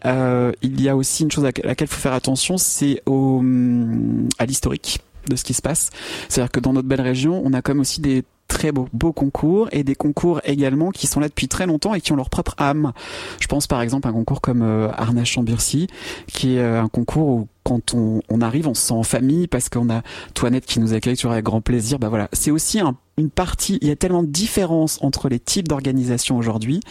il 0.61 0.81
y 0.81 0.87
a 0.87 0.95
aussi 0.95 1.23
une 1.23 1.31
chose 1.31 1.45
à 1.45 1.47
laquelle 1.63 1.87
il 1.87 1.87
faut 1.87 1.99
faire 1.99 2.13
attention, 2.13 2.59
c'est 2.59 3.01
hum, 3.07 4.29
à 4.37 4.45
l'historique 4.45 4.99
de 5.27 5.35
ce 5.35 5.43
qui 5.43 5.55
se 5.55 5.63
passe. 5.63 5.89
C'est-à-dire 6.29 6.51
que 6.51 6.59
dans 6.59 6.73
notre 6.73 6.87
belle 6.87 7.01
région, 7.01 7.41
on 7.43 7.53
a 7.53 7.63
comme 7.63 7.79
aussi 7.79 7.99
des 7.99 8.23
très 8.53 8.71
beaux, 8.71 9.11
concours 9.11 9.67
et 9.71 9.83
des 9.83 9.95
concours 9.95 10.39
également 10.45 10.91
qui 10.91 11.07
sont 11.07 11.19
là 11.19 11.27
depuis 11.27 11.47
très 11.47 11.65
longtemps 11.65 11.93
et 11.93 12.01
qui 12.01 12.11
ont 12.11 12.15
leur 12.15 12.29
propre 12.29 12.53
âme. 12.57 12.93
Je 13.39 13.47
pense 13.47 13.67
par 13.67 13.81
exemple 13.81 14.07
à 14.07 14.11
un 14.11 14.13
concours 14.13 14.41
comme 14.41 14.61
euh, 14.61 14.89
Chamburcy, 15.25 15.87
qui 16.27 16.55
est 16.55 16.59
euh, 16.59 16.81
un 16.81 16.87
concours 16.87 17.27
où 17.27 17.47
quand 17.63 17.93
on, 17.93 18.41
arrive, 18.41 18.67
on 18.67 18.73
se 18.73 18.87
sent 18.87 18.93
en 18.93 19.03
famille 19.03 19.47
parce 19.47 19.69
qu'on 19.69 19.89
a 19.89 20.01
Toinette 20.33 20.65
qui 20.65 20.79
nous 20.79 20.93
accueille 20.93 21.15
toujours 21.15 21.31
avec 21.31 21.45
grand 21.45 21.61
plaisir. 21.61 21.97
Bah 21.97 22.09
voilà, 22.09 22.27
c'est 22.33 22.51
aussi 22.51 22.79
un, 22.79 22.97
une 23.17 23.29
partie. 23.29 23.77
Il 23.81 23.87
y 23.87 23.91
a 23.91 23.95
tellement 23.95 24.23
de 24.23 24.27
différences 24.27 24.99
entre 25.01 25.29
les 25.29 25.39
types 25.39 25.67
d'organisation 25.67 26.37
aujourd'hui 26.37 26.81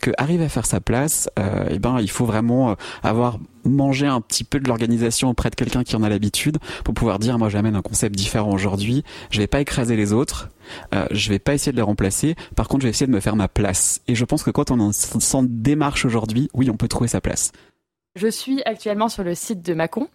que 0.00 0.10
arriver 0.16 0.44
à 0.44 0.48
faire 0.48 0.66
sa 0.66 0.80
place, 0.80 1.28
euh, 1.38 1.68
eh 1.70 1.78
ben 1.78 1.98
il 2.00 2.10
faut 2.10 2.24
vraiment 2.24 2.70
euh, 2.70 2.74
avoir 3.02 3.38
mangé 3.64 4.06
un 4.06 4.20
petit 4.20 4.44
peu 4.44 4.60
de 4.60 4.68
l'organisation 4.68 5.28
auprès 5.28 5.50
de 5.50 5.56
quelqu'un 5.56 5.84
qui 5.84 5.94
en 5.94 6.02
a 6.02 6.08
l'habitude 6.08 6.58
pour 6.84 6.94
pouvoir 6.94 7.18
dire 7.18 7.38
moi 7.38 7.50
j'amène 7.50 7.76
un 7.76 7.82
concept 7.82 8.16
différent 8.16 8.52
aujourd'hui. 8.52 9.04
Je 9.30 9.40
vais 9.40 9.46
pas 9.46 9.60
écraser 9.60 9.96
les 9.96 10.12
autres. 10.12 10.48
Euh, 10.94 11.06
je 11.10 11.28
vais 11.30 11.38
pas 11.38 11.54
essayer 11.54 11.72
de 11.72 11.76
les 11.76 11.82
remplacer. 11.82 12.34
Par 12.56 12.68
contre, 12.68 12.82
je 12.82 12.86
vais 12.86 12.90
essayer 12.90 13.06
de 13.06 13.12
me 13.12 13.20
faire 13.20 13.36
ma 13.36 13.48
place. 13.48 14.00
Et 14.08 14.14
je 14.14 14.24
pense 14.24 14.42
que 14.42 14.50
quand 14.50 14.70
on 14.70 14.92
s'en 14.92 15.42
démarche 15.42 16.04
aujourd'hui, 16.04 16.50
oui, 16.54 16.70
on 16.70 16.76
peut 16.76 16.88
trouver 16.88 17.08
sa 17.08 17.20
place. 17.20 17.52
Je 18.16 18.28
suis 18.28 18.62
actuellement 18.64 19.08
sur 19.08 19.22
le 19.22 19.34
site 19.34 19.62
de 19.62 19.74
Macon. 19.74 20.08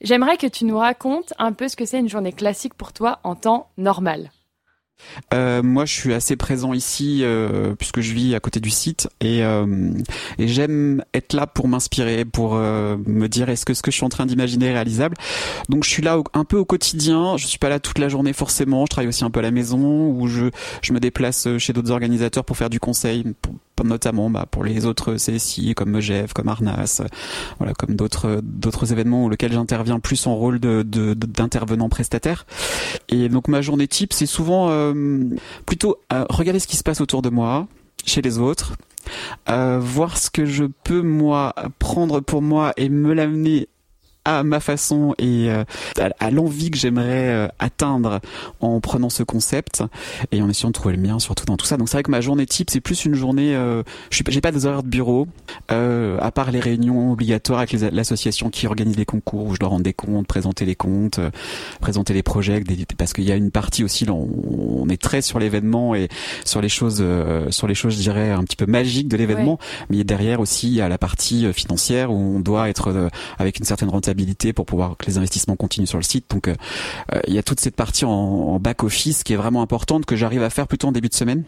J'aimerais 0.00 0.36
que 0.36 0.46
tu 0.46 0.64
nous 0.64 0.78
racontes 0.78 1.32
un 1.38 1.52
peu 1.52 1.68
ce 1.68 1.76
que 1.76 1.84
c'est 1.84 1.98
une 1.98 2.08
journée 2.08 2.32
classique 2.32 2.74
pour 2.74 2.92
toi 2.92 3.20
en 3.24 3.34
temps 3.34 3.70
normal. 3.76 4.30
Euh, 5.32 5.62
moi, 5.62 5.84
je 5.84 5.92
suis 5.92 6.14
assez 6.14 6.36
présent 6.36 6.72
ici 6.72 7.20
euh, 7.22 7.74
puisque 7.74 8.00
je 8.00 8.12
vis 8.12 8.34
à 8.34 8.40
côté 8.40 8.60
du 8.60 8.70
site 8.70 9.08
et, 9.20 9.42
euh, 9.42 9.90
j'aime 10.38 11.04
être 11.14 11.32
là 11.32 11.46
pour 11.46 11.68
m'inspirer, 11.68 12.24
pour 12.24 12.54
me 12.54 13.26
dire 13.26 13.48
est-ce 13.48 13.64
que 13.64 13.74
ce 13.74 13.82
que 13.82 13.90
je 13.90 13.96
suis 13.96 14.04
en 14.04 14.08
train 14.08 14.26
d'imaginer 14.26 14.66
est 14.66 14.72
réalisable? 14.72 15.16
Donc, 15.68 15.84
je 15.84 15.90
suis 15.90 16.02
là 16.02 16.18
un 16.32 16.44
peu 16.44 16.56
au 16.56 16.64
quotidien. 16.64 17.36
Je 17.36 17.46
suis 17.46 17.58
pas 17.58 17.68
là 17.68 17.80
toute 17.80 17.98
la 17.98 18.08
journée 18.08 18.32
forcément. 18.32 18.84
Je 18.86 18.90
travaille 18.90 19.08
aussi 19.08 19.24
un 19.24 19.30
peu 19.30 19.40
à 19.40 19.42
la 19.42 19.50
maison 19.50 20.08
ou 20.08 20.26
je 20.28 20.50
me 20.92 21.00
déplace 21.00 21.48
chez 21.58 21.72
d'autres 21.72 21.90
organisateurs 21.90 22.44
pour 22.44 22.56
faire 22.56 22.70
du 22.70 22.80
conseil, 22.80 23.24
notamment 23.84 24.30
bah, 24.30 24.46
pour 24.50 24.64
les 24.64 24.86
autres 24.86 25.14
CSI 25.14 25.74
comme 25.74 25.90
Megève, 25.90 26.32
comme 26.32 26.48
Arnas, 26.48 27.02
voilà, 27.58 27.74
comme 27.74 27.96
d'autres 27.96 28.92
événements 28.92 29.24
où 29.24 29.28
lesquels 29.28 29.52
j'interviens 29.52 30.00
plus 30.00 30.26
en 30.26 30.34
rôle 30.34 30.58
d'intervenant 30.58 31.88
prestataire. 31.88 32.46
Et 33.08 33.28
donc 33.28 33.48
ma 33.48 33.62
journée 33.62 33.88
type, 33.88 34.12
c'est 34.12 34.26
souvent 34.26 34.70
euh, 34.70 35.24
plutôt 35.66 35.98
euh, 36.12 36.24
regarder 36.30 36.58
ce 36.58 36.66
qui 36.66 36.76
se 36.76 36.82
passe 36.82 37.00
autour 37.00 37.22
de 37.22 37.30
moi, 37.30 37.66
chez 38.04 38.22
les 38.22 38.38
autres, 38.38 38.74
euh, 39.48 39.78
voir 39.80 40.16
ce 40.16 40.30
que 40.30 40.44
je 40.44 40.64
peux 40.64 41.02
moi 41.02 41.54
prendre 41.78 42.20
pour 42.20 42.42
moi 42.42 42.72
et 42.76 42.88
me 42.88 43.12
l'amener 43.12 43.68
à 44.24 44.42
ma 44.42 44.60
façon 44.60 45.14
et 45.18 45.50
euh, 45.50 45.64
à, 46.18 46.30
l'envie 46.30 46.70
que 46.70 46.78
j'aimerais 46.78 47.28
euh, 47.28 47.48
atteindre 47.58 48.20
en 48.60 48.80
prenant 48.80 49.10
ce 49.10 49.22
concept 49.22 49.82
et 50.32 50.40
en 50.40 50.48
essayant 50.48 50.70
de 50.70 50.74
trouver 50.74 50.96
le 50.96 51.02
mien 51.02 51.18
surtout 51.18 51.44
dans 51.44 51.56
tout 51.56 51.66
ça. 51.66 51.76
Donc 51.76 51.88
c'est 51.88 51.96
vrai 51.96 52.02
que 52.02 52.10
ma 52.10 52.20
journée 52.20 52.46
type 52.46 52.70
c'est 52.70 52.80
plus 52.80 53.04
une 53.04 53.14
journée. 53.14 53.54
Euh, 53.54 53.82
je 54.10 54.16
suis, 54.16 54.24
j'ai 54.28 54.40
pas 54.40 54.52
des 54.52 54.66
horaires 54.66 54.82
de 54.82 54.88
bureau 54.88 55.28
euh, 55.70 56.18
à 56.20 56.30
part 56.30 56.50
les 56.50 56.60
réunions 56.60 57.12
obligatoires 57.12 57.58
avec 57.58 57.72
l'association 57.72 58.48
qui 58.48 58.66
organise 58.66 58.96
les 58.96 59.04
concours 59.04 59.46
où 59.46 59.54
je 59.54 59.60
dois 59.60 59.68
rendre 59.68 59.84
des 59.84 59.92
comptes, 59.92 60.26
présenter 60.26 60.64
les 60.64 60.74
comptes, 60.74 61.20
présenter 61.80 62.14
les 62.14 62.22
projets, 62.22 62.62
parce 62.96 63.12
qu'il 63.12 63.24
y 63.24 63.32
a 63.32 63.36
une 63.36 63.50
partie 63.50 63.84
aussi 63.84 64.06
là 64.06 64.12
on, 64.14 64.88
est 64.88 65.00
très 65.00 65.22
sur 65.22 65.38
l'événement 65.38 65.94
et 65.94 66.08
sur 66.44 66.60
les 66.60 66.68
choses, 66.68 67.02
sur 67.50 67.66
les 67.66 67.74
choses 67.74 67.94
je 67.94 68.00
dirais 68.00 68.30
un 68.30 68.44
petit 68.44 68.56
peu 68.56 68.66
magiques 68.66 69.08
de 69.08 69.16
l'événement, 69.16 69.58
mais 69.88 70.04
derrière 70.04 70.40
aussi 70.40 70.68
il 70.68 70.74
y 70.74 70.80
a 70.80 70.88
la 70.88 70.98
partie 70.98 71.52
financière 71.52 72.10
où 72.10 72.36
on 72.36 72.40
doit 72.40 72.68
être 72.68 73.10
avec 73.38 73.58
une 73.58 73.64
certaine 73.64 73.88
rentabilité 73.88 74.13
pour 74.54 74.66
pouvoir 74.66 74.96
que 74.96 75.06
les 75.06 75.18
investissements 75.18 75.56
continuent 75.56 75.86
sur 75.86 75.98
le 75.98 76.04
site. 76.04 76.26
Donc 76.30 76.48
euh, 76.48 76.54
euh, 77.14 77.20
il 77.26 77.34
y 77.34 77.38
a 77.38 77.42
toute 77.42 77.60
cette 77.60 77.76
partie 77.76 78.04
en, 78.04 78.58
back 78.58 78.84
office 78.84 79.24
qui 79.24 79.32
est 79.32 79.36
vraiment 79.36 79.62
importante 79.62 80.06
que 80.06 80.16
j'arrive 80.16 80.42
à 80.42 80.50
faire 80.50 80.66
plutôt 80.66 80.88
en 80.88 80.92
début 80.92 81.08
de 81.08 81.14
semaine. 81.14 81.44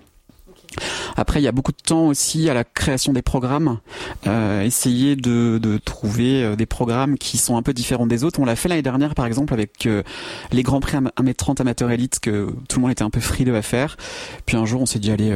Après, 1.17 1.41
il 1.41 1.45
y 1.45 1.49
a 1.49 1.53
beaucoup 1.53 1.73
de 1.73 1.81
temps 1.83 2.09
aussi 2.09 2.51
à 2.51 2.55
la 2.55 2.65
création 2.65 3.13
des 3.13 3.23
programmes. 3.23 3.79
Euh, 4.27 4.63
essayer 4.63 5.17
de, 5.17 5.79
trouver 5.85 6.55
des 6.57 6.67
programmes 6.67 7.17
qui 7.17 7.39
sont 7.39 7.57
un 7.57 7.63
peu 7.63 7.73
différents 7.73 8.07
des 8.07 8.25
autres. 8.25 8.41
On 8.41 8.45
l'a 8.45 8.57
fait 8.57 8.69
l'année 8.69 8.83
dernière, 8.83 9.15
par 9.15 9.25
exemple, 9.25 9.55
avec 9.55 9.89
les 10.53 10.63
Grands 10.63 10.81
Prix 10.81 10.99
1m30 10.99 11.61
amateur 11.63 11.91
élite 11.91 12.21
que 12.21 12.51
tout 12.69 12.79
le 12.79 12.83
monde 12.83 12.91
était 12.91 13.05
un 13.05 13.11
peu 13.11 13.21
frileux 13.21 13.57
à 13.57 13.63
faire. 13.63 13.97
Puis 14.45 14.57
un 14.57 14.67
jour, 14.67 14.83
on 14.83 14.87
s'est 14.87 14.99
dit, 14.99 15.11
allez, 15.11 15.35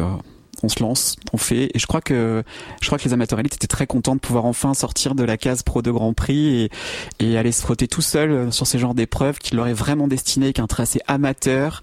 on 0.62 0.68
se 0.68 0.82
lance, 0.82 1.16
on 1.32 1.36
fait. 1.36 1.70
Et 1.74 1.78
je 1.78 1.86
crois 1.86 2.00
que 2.00 2.42
je 2.80 2.86
crois 2.86 2.98
que 2.98 3.04
les 3.04 3.12
amateurs 3.12 3.38
élites 3.38 3.54
étaient 3.54 3.66
très 3.66 3.86
contents 3.86 4.14
de 4.14 4.20
pouvoir 4.20 4.44
enfin 4.44 4.74
sortir 4.74 5.14
de 5.14 5.24
la 5.24 5.36
case 5.36 5.62
pro 5.62 5.82
de 5.82 5.90
Grand 5.90 6.12
Prix 6.12 6.62
et, 6.62 6.70
et 7.18 7.38
aller 7.38 7.52
se 7.52 7.62
frotter 7.62 7.88
tout 7.88 8.02
seul 8.02 8.30
euh, 8.30 8.50
sur 8.50 8.66
ces 8.66 8.78
genres 8.78 8.94
d'épreuves 8.94 9.38
qui 9.38 9.54
leur 9.54 9.66
est 9.66 9.74
vraiment 9.74 10.08
destiné 10.08 10.46
avec 10.46 10.58
un 10.58 10.66
tracé 10.66 11.00
amateur 11.06 11.82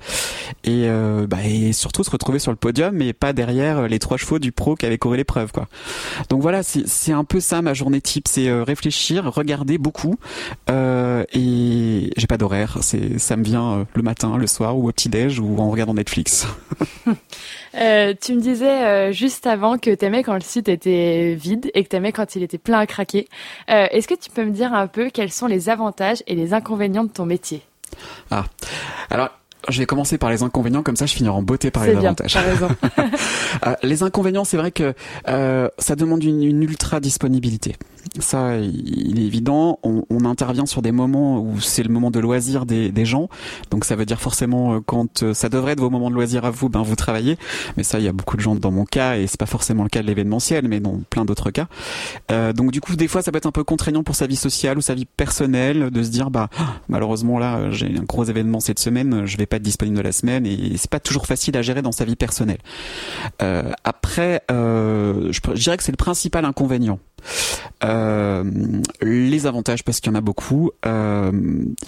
et, 0.63 0.85
euh, 0.87 1.27
bah, 1.27 1.37
et 1.45 1.73
surtout 1.73 2.03
se 2.03 2.11
retrouver 2.11 2.39
sur 2.39 2.51
le 2.51 2.57
podium 2.57 2.95
mais 2.95 3.13
pas 3.13 3.33
derrière 3.33 3.87
les 3.87 3.99
trois 3.99 4.17
chevaux 4.17 4.39
du 4.39 4.51
pro 4.51 4.75
qui 4.75 4.85
avait 4.85 4.97
couru 4.97 5.17
l'épreuve. 5.17 5.51
Donc 6.29 6.41
voilà, 6.41 6.61
c'est 6.63 7.11
un 7.11 7.23
peu 7.23 7.39
ça 7.39 7.61
ma 7.61 7.73
journée 7.73 8.01
type, 8.01 8.27
c'est 8.27 8.47
euh, 8.47 8.63
réfléchir, 8.63 9.31
regarder 9.31 9.77
beaucoup 9.77 10.15
euh, 10.69 11.23
et 11.33 12.11
j'ai 12.17 12.27
pas 12.27 12.37
d'horaire, 12.37 12.77
c'est 12.81 13.17
ça 13.19 13.35
me 13.35 13.43
vient 13.43 13.85
le 13.93 14.01
matin, 14.01 14.37
le 14.37 14.47
soir 14.47 14.77
ou 14.77 14.87
au 14.87 14.91
petit 14.91 15.09
déj 15.09 15.39
ou 15.39 15.57
en 15.59 15.69
regardant 15.69 15.93
Netflix. 15.93 16.47
Euh, 17.75 18.15
tu 18.19 18.33
me 18.33 18.41
disais 18.41 18.66
euh, 18.69 19.11
juste 19.11 19.47
avant 19.47 19.77
que 19.77 19.93
t'aimais 19.93 20.23
quand 20.23 20.33
le 20.33 20.41
site 20.41 20.69
était 20.69 21.35
vide 21.35 21.71
et 21.73 21.83
que 21.83 21.89
t'aimais 21.89 22.11
quand 22.11 22.35
il 22.35 22.43
était 22.43 22.57
plein 22.57 22.79
à 22.79 22.85
craquer. 22.85 23.27
Euh, 23.69 23.87
Est-ce 23.91 24.07
que 24.07 24.15
tu 24.15 24.29
peux 24.29 24.43
me 24.43 24.51
dire 24.51 24.73
un 24.73 24.87
peu 24.87 25.09
quels 25.09 25.31
sont 25.31 25.47
les 25.47 25.69
avantages 25.69 26.23
et 26.27 26.35
les 26.35 26.53
inconvénients 26.53 27.03
de 27.03 27.09
ton 27.09 27.25
métier? 27.25 27.61
Ah, 28.31 28.45
alors 29.09 29.29
je 29.69 29.79
vais 29.79 29.85
commencer 29.85 30.17
par 30.17 30.29
les 30.29 30.43
inconvénients, 30.43 30.83
comme 30.83 30.95
ça 30.95 31.05
je 31.05 31.13
finirai 31.13 31.35
en 31.35 31.41
beauté 31.41 31.71
par 31.71 31.85
les 31.85 31.93
bien, 31.93 32.11
avantages. 32.11 32.35
raison. 32.35 32.69
Euh, 33.65 33.73
les 33.81 34.03
inconvénients, 34.03 34.43
c'est 34.43 34.57
vrai 34.57 34.71
que 34.71 34.93
euh, 35.29 35.67
ça 35.79 35.95
demande 35.95 36.23
une, 36.23 36.43
une, 36.43 36.61
ultra 36.61 36.99
disponibilité. 36.99 37.75
Ça, 38.19 38.57
il 38.57 39.19
est 39.19 39.25
évident. 39.25 39.79
On, 39.83 40.03
on 40.09 40.25
intervient 40.25 40.65
sur 40.65 40.81
des 40.81 40.91
moments 40.91 41.39
où 41.39 41.59
c'est 41.59 41.83
le 41.83 41.89
moment 41.89 42.11
de 42.11 42.19
loisir 42.19 42.65
des, 42.65 42.91
des, 42.91 43.05
gens. 43.05 43.29
Donc 43.71 43.85
ça 43.85 43.95
veut 43.95 44.05
dire 44.05 44.19
forcément 44.19 44.75
euh, 44.75 44.79
quand 44.85 45.23
euh, 45.23 45.33
ça 45.33 45.49
devrait 45.49 45.73
être 45.73 45.79
vos 45.79 45.89
moments 45.89 46.09
de 46.09 46.15
loisir 46.15 46.45
à 46.45 46.51
vous, 46.51 46.69
ben 46.69 46.81
vous 46.81 46.95
travaillez. 46.95 47.37
Mais 47.77 47.83
ça, 47.83 47.99
il 47.99 48.05
y 48.05 48.07
a 48.07 48.13
beaucoup 48.13 48.37
de 48.37 48.41
gens 48.41 48.55
dans 48.55 48.71
mon 48.71 48.85
cas 48.85 49.17
et 49.17 49.27
c'est 49.27 49.39
pas 49.39 49.45
forcément 49.45 49.83
le 49.83 49.89
cas 49.89 50.01
de 50.01 50.07
l'événementiel, 50.07 50.67
mais 50.67 50.79
dans 50.79 51.01
plein 51.09 51.25
d'autres 51.25 51.51
cas. 51.51 51.67
Euh, 52.31 52.53
donc 52.53 52.71
du 52.71 52.81
coup, 52.81 52.95
des 52.95 53.07
fois, 53.07 53.21
ça 53.21 53.31
peut 53.31 53.37
être 53.37 53.45
un 53.45 53.51
peu 53.51 53.63
contraignant 53.63 54.03
pour 54.03 54.15
sa 54.15 54.27
vie 54.27 54.35
sociale 54.35 54.77
ou 54.77 54.81
sa 54.81 54.95
vie 54.95 55.05
personnelle 55.05 55.91
de 55.91 56.03
se 56.03 56.09
dire 56.09 56.29
bah 56.29 56.49
malheureusement 56.89 57.39
là, 57.39 57.71
j'ai 57.71 57.87
un 57.97 58.03
gros 58.03 58.23
événement 58.23 58.59
cette 58.59 58.79
semaine, 58.79 59.25
je 59.25 59.37
vais 59.37 59.45
pas 59.45 59.57
être 59.57 59.63
disponible 59.63 59.97
de 59.97 60.01
la 60.01 60.11
semaine 60.11 60.45
et 60.45 60.77
c'est 60.77 60.89
pas 60.89 60.99
toujours 60.99 61.25
facile 61.25 61.57
à 61.57 61.61
gérer 61.61 61.81
dans 61.81 61.91
sa 61.91 62.05
vie 62.05 62.15
personnelle. 62.15 62.59
Euh, 63.41 63.71
après, 63.83 64.41
euh, 64.51 65.31
je, 65.31 65.39
je, 65.53 65.63
dirais 65.63 65.77
que 65.77 65.83
c'est 65.83 65.91
le 65.91 65.97
principal 65.97 66.45
inconvénient. 66.45 66.99
Euh, 67.83 68.43
les 69.01 69.45
avantages, 69.45 69.83
parce 69.83 69.99
qu'il 69.99 70.11
y 70.11 70.15
en 70.15 70.17
a 70.17 70.21
beaucoup, 70.21 70.71
euh, 70.85 71.31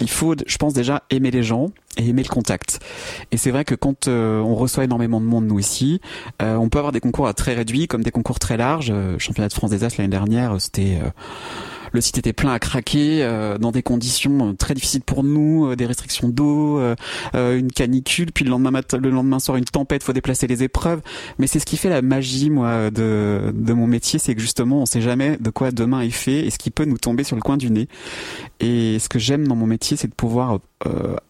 il 0.00 0.10
faut, 0.10 0.34
je 0.46 0.56
pense 0.56 0.72
déjà, 0.72 1.02
aimer 1.10 1.30
les 1.30 1.42
gens 1.42 1.70
et 1.96 2.08
aimer 2.08 2.22
le 2.22 2.28
contact. 2.28 2.80
Et 3.32 3.36
c'est 3.36 3.50
vrai 3.50 3.64
que 3.64 3.74
quand 3.74 4.06
euh, 4.06 4.40
on 4.40 4.54
reçoit 4.54 4.84
énormément 4.84 5.20
de 5.20 5.26
monde, 5.26 5.46
nous 5.46 5.58
ici, 5.58 6.00
on 6.40 6.68
peut 6.68 6.78
avoir 6.78 6.92
des 6.92 7.00
concours 7.00 7.32
très 7.34 7.54
réduits, 7.54 7.86
comme 7.88 8.02
des 8.02 8.10
concours 8.10 8.38
très 8.38 8.56
larges. 8.56 8.92
championnat 9.18 9.48
de 9.48 9.54
France 9.54 9.70
des 9.70 9.84
As 9.84 9.96
l'année 9.96 10.08
dernière, 10.08 10.60
c'était 10.60 11.00
le 11.92 12.00
site 12.00 12.18
était 12.18 12.32
plein 12.32 12.52
à 12.52 12.58
craquer 12.58 13.22
euh, 13.22 13.58
dans 13.58 13.72
des 13.72 13.82
conditions 13.82 14.50
euh, 14.50 14.52
très 14.54 14.74
difficiles 14.74 15.02
pour 15.02 15.24
nous, 15.24 15.66
euh, 15.66 15.76
des 15.76 15.86
restrictions 15.86 16.28
d'eau, 16.28 16.80
une 17.34 17.72
canicule, 17.72 18.32
puis 18.32 18.44
le 18.44 18.50
lendemain 18.50 18.70
matin, 18.70 19.38
soir 19.38 19.56
une 19.56 19.64
tempête, 19.64 20.02
faut 20.02 20.12
déplacer 20.12 20.46
les 20.46 20.62
épreuves. 20.62 21.00
Mais 21.38 21.46
c'est 21.46 21.58
ce 21.58 21.66
qui 21.66 21.76
fait 21.76 21.88
la 21.88 22.02
magie, 22.02 22.50
moi, 22.50 22.90
de, 22.90 23.52
mon 23.54 23.86
métier, 23.86 24.18
c'est 24.18 24.34
que 24.34 24.40
justement, 24.40 24.82
on 24.82 24.86
sait 24.86 25.00
jamais 25.00 25.36
de 25.38 25.50
quoi 25.50 25.70
demain 25.70 26.00
est 26.00 26.10
fait 26.10 26.46
et 26.46 26.50
ce 26.50 26.58
qui 26.58 26.70
peut 26.70 26.84
nous 26.84 26.98
tomber 26.98 27.24
sur 27.24 27.36
le 27.36 27.42
coin 27.42 27.56
du 27.56 27.70
nez. 27.70 27.88
Et 28.60 28.98
ce 28.98 29.08
que 29.08 29.18
j'aime 29.18 29.46
dans 29.46 29.56
mon 29.56 29.66
métier, 29.66 29.96
c'est 29.96 30.08
de 30.08 30.14
pouvoir 30.14 30.58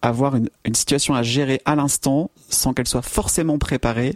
avoir 0.01 0.35
une, 0.35 0.49
une, 0.65 0.75
situation 0.75 1.13
à 1.13 1.23
gérer 1.23 1.61
à 1.65 1.75
l'instant 1.75 2.31
sans 2.49 2.73
qu'elle 2.73 2.87
soit 2.87 3.01
forcément 3.01 3.57
préparée 3.57 4.15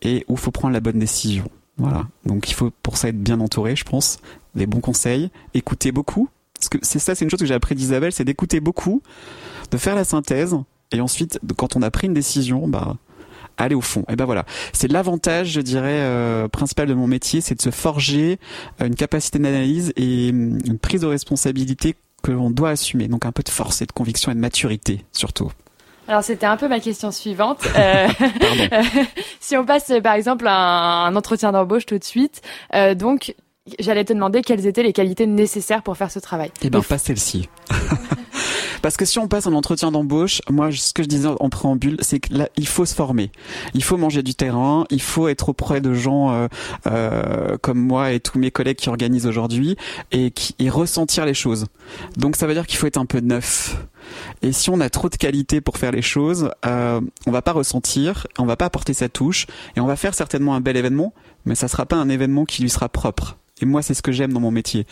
et 0.00 0.24
où 0.28 0.34
il 0.34 0.38
faut 0.38 0.50
prendre 0.50 0.72
la 0.72 0.80
bonne 0.80 0.98
décision. 0.98 1.44
Voilà. 1.78 2.06
Donc 2.26 2.50
il 2.50 2.54
faut 2.54 2.70
pour 2.82 2.96
ça 2.96 3.08
être 3.08 3.20
bien 3.20 3.40
entouré, 3.40 3.76
je 3.76 3.84
pense, 3.84 4.18
des 4.54 4.66
bons 4.66 4.80
conseils, 4.80 5.30
écouter 5.54 5.92
beaucoup. 5.92 6.28
Parce 6.54 6.68
que 6.68 6.78
c'est 6.82 6.98
ça, 6.98 7.14
c'est 7.14 7.24
une 7.24 7.30
chose 7.30 7.40
que 7.40 7.46
j'ai 7.46 7.54
appris 7.54 7.74
d'Isabelle, 7.74 8.12
c'est 8.12 8.24
d'écouter 8.24 8.60
beaucoup, 8.60 9.02
de 9.70 9.76
faire 9.76 9.96
la 9.96 10.04
synthèse, 10.04 10.56
et 10.92 11.00
ensuite, 11.00 11.40
quand 11.56 11.74
on 11.74 11.82
a 11.82 11.90
pris 11.90 12.06
une 12.06 12.14
décision, 12.14 12.68
bah, 12.68 12.96
aller 13.56 13.74
au 13.74 13.80
fond. 13.80 14.04
Et 14.08 14.16
ben 14.16 14.24
voilà, 14.24 14.44
c'est 14.72 14.90
l'avantage, 14.90 15.48
je 15.48 15.60
dirais, 15.60 16.00
euh, 16.00 16.48
principal 16.48 16.86
de 16.86 16.94
mon 16.94 17.06
métier, 17.06 17.40
c'est 17.40 17.54
de 17.54 17.62
se 17.62 17.70
forger 17.70 18.38
une 18.80 18.94
capacité 18.94 19.38
d'analyse 19.38 19.92
et 19.96 20.28
une 20.28 20.78
prise 20.78 21.00
de 21.00 21.06
responsabilité 21.06 21.96
que 22.22 22.30
l'on 22.30 22.50
doit 22.50 22.70
assumer. 22.70 23.08
Donc 23.08 23.26
un 23.26 23.32
peu 23.32 23.42
de 23.42 23.48
force 23.48 23.82
et 23.82 23.86
de 23.86 23.92
conviction 23.92 24.30
et 24.30 24.34
de 24.34 24.40
maturité 24.40 25.04
surtout. 25.12 25.50
Alors 26.08 26.24
c'était 26.24 26.46
un 26.46 26.56
peu 26.56 26.68
ma 26.68 26.80
question 26.80 27.10
suivante. 27.10 27.60
Euh, 27.76 28.08
si 29.40 29.56
on 29.56 29.64
passe 29.64 29.92
par 30.02 30.14
exemple 30.14 30.46
à 30.46 31.06
un, 31.06 31.16
entretien 31.16 31.52
d'embauche 31.52 31.86
tout 31.86 31.98
de 31.98 32.04
suite, 32.04 32.42
euh, 32.74 32.94
donc 32.94 33.34
j'allais 33.78 34.04
te 34.04 34.12
demander 34.12 34.42
quelles 34.42 34.66
étaient 34.66 34.82
les 34.82 34.92
qualités 34.92 35.26
nécessaires 35.26 35.82
pour 35.82 35.96
faire 35.96 36.10
ce 36.10 36.18
travail. 36.18 36.50
Eh 36.62 36.70
ben 36.70 36.82
pas 36.82 36.98
celle-ci. 36.98 37.48
Parce 38.82 38.96
que 38.96 39.04
si 39.04 39.20
on 39.20 39.28
passe 39.28 39.46
un 39.46 39.52
entretien 39.52 39.92
d'embauche, 39.92 40.40
moi, 40.50 40.72
ce 40.72 40.92
que 40.92 41.04
je 41.04 41.08
disais 41.08 41.28
en 41.38 41.48
préambule, 41.48 41.98
c'est 42.00 42.18
que 42.18 42.34
là, 42.34 42.48
il 42.56 42.66
faut 42.66 42.84
se 42.84 42.94
former. 42.94 43.30
Il 43.74 43.84
faut 43.84 43.96
manger 43.96 44.24
du 44.24 44.34
terrain. 44.34 44.86
Il 44.90 45.00
faut 45.00 45.28
être 45.28 45.50
auprès 45.50 45.80
de 45.80 45.94
gens 45.94 46.32
euh, 46.32 46.48
euh, 46.88 47.56
comme 47.62 47.78
moi 47.78 48.10
et 48.10 48.18
tous 48.18 48.40
mes 48.40 48.50
collègues 48.50 48.78
qui 48.78 48.88
organisent 48.88 49.26
aujourd'hui 49.26 49.76
et 50.10 50.32
qui 50.32 50.56
et 50.58 50.68
ressentir 50.68 51.26
les 51.26 51.34
choses. 51.34 51.66
Donc, 52.16 52.34
ça 52.34 52.48
veut 52.48 52.54
dire 52.54 52.66
qu'il 52.66 52.76
faut 52.76 52.88
être 52.88 52.98
un 52.98 53.06
peu 53.06 53.20
neuf. 53.20 53.76
Et 54.42 54.52
si 54.52 54.70
on 54.70 54.80
a 54.80 54.90
trop 54.90 55.08
de 55.08 55.16
qualité 55.16 55.60
pour 55.60 55.78
faire 55.78 55.92
les 55.92 56.02
choses, 56.02 56.50
euh, 56.66 57.00
on 57.26 57.30
va 57.30 57.42
pas 57.42 57.52
ressentir, 57.52 58.26
on 58.38 58.46
va 58.46 58.56
pas 58.56 58.66
apporter 58.66 58.94
sa 58.94 59.08
touche, 59.08 59.46
et 59.76 59.80
on 59.80 59.86
va 59.86 59.96
faire 59.96 60.14
certainement 60.14 60.54
un 60.54 60.60
bel 60.60 60.76
événement, 60.76 61.12
mais 61.44 61.54
ça 61.54 61.68
sera 61.68 61.86
pas 61.86 61.96
un 61.96 62.08
événement 62.08 62.44
qui 62.44 62.62
lui 62.62 62.70
sera 62.70 62.88
propre. 62.88 63.36
Et 63.62 63.64
moi, 63.64 63.80
c'est 63.80 63.94
ce 63.94 64.02
que 64.02 64.10
j'aime 64.10 64.32
dans 64.32 64.40
mon 64.40 64.50
métier. 64.50 64.86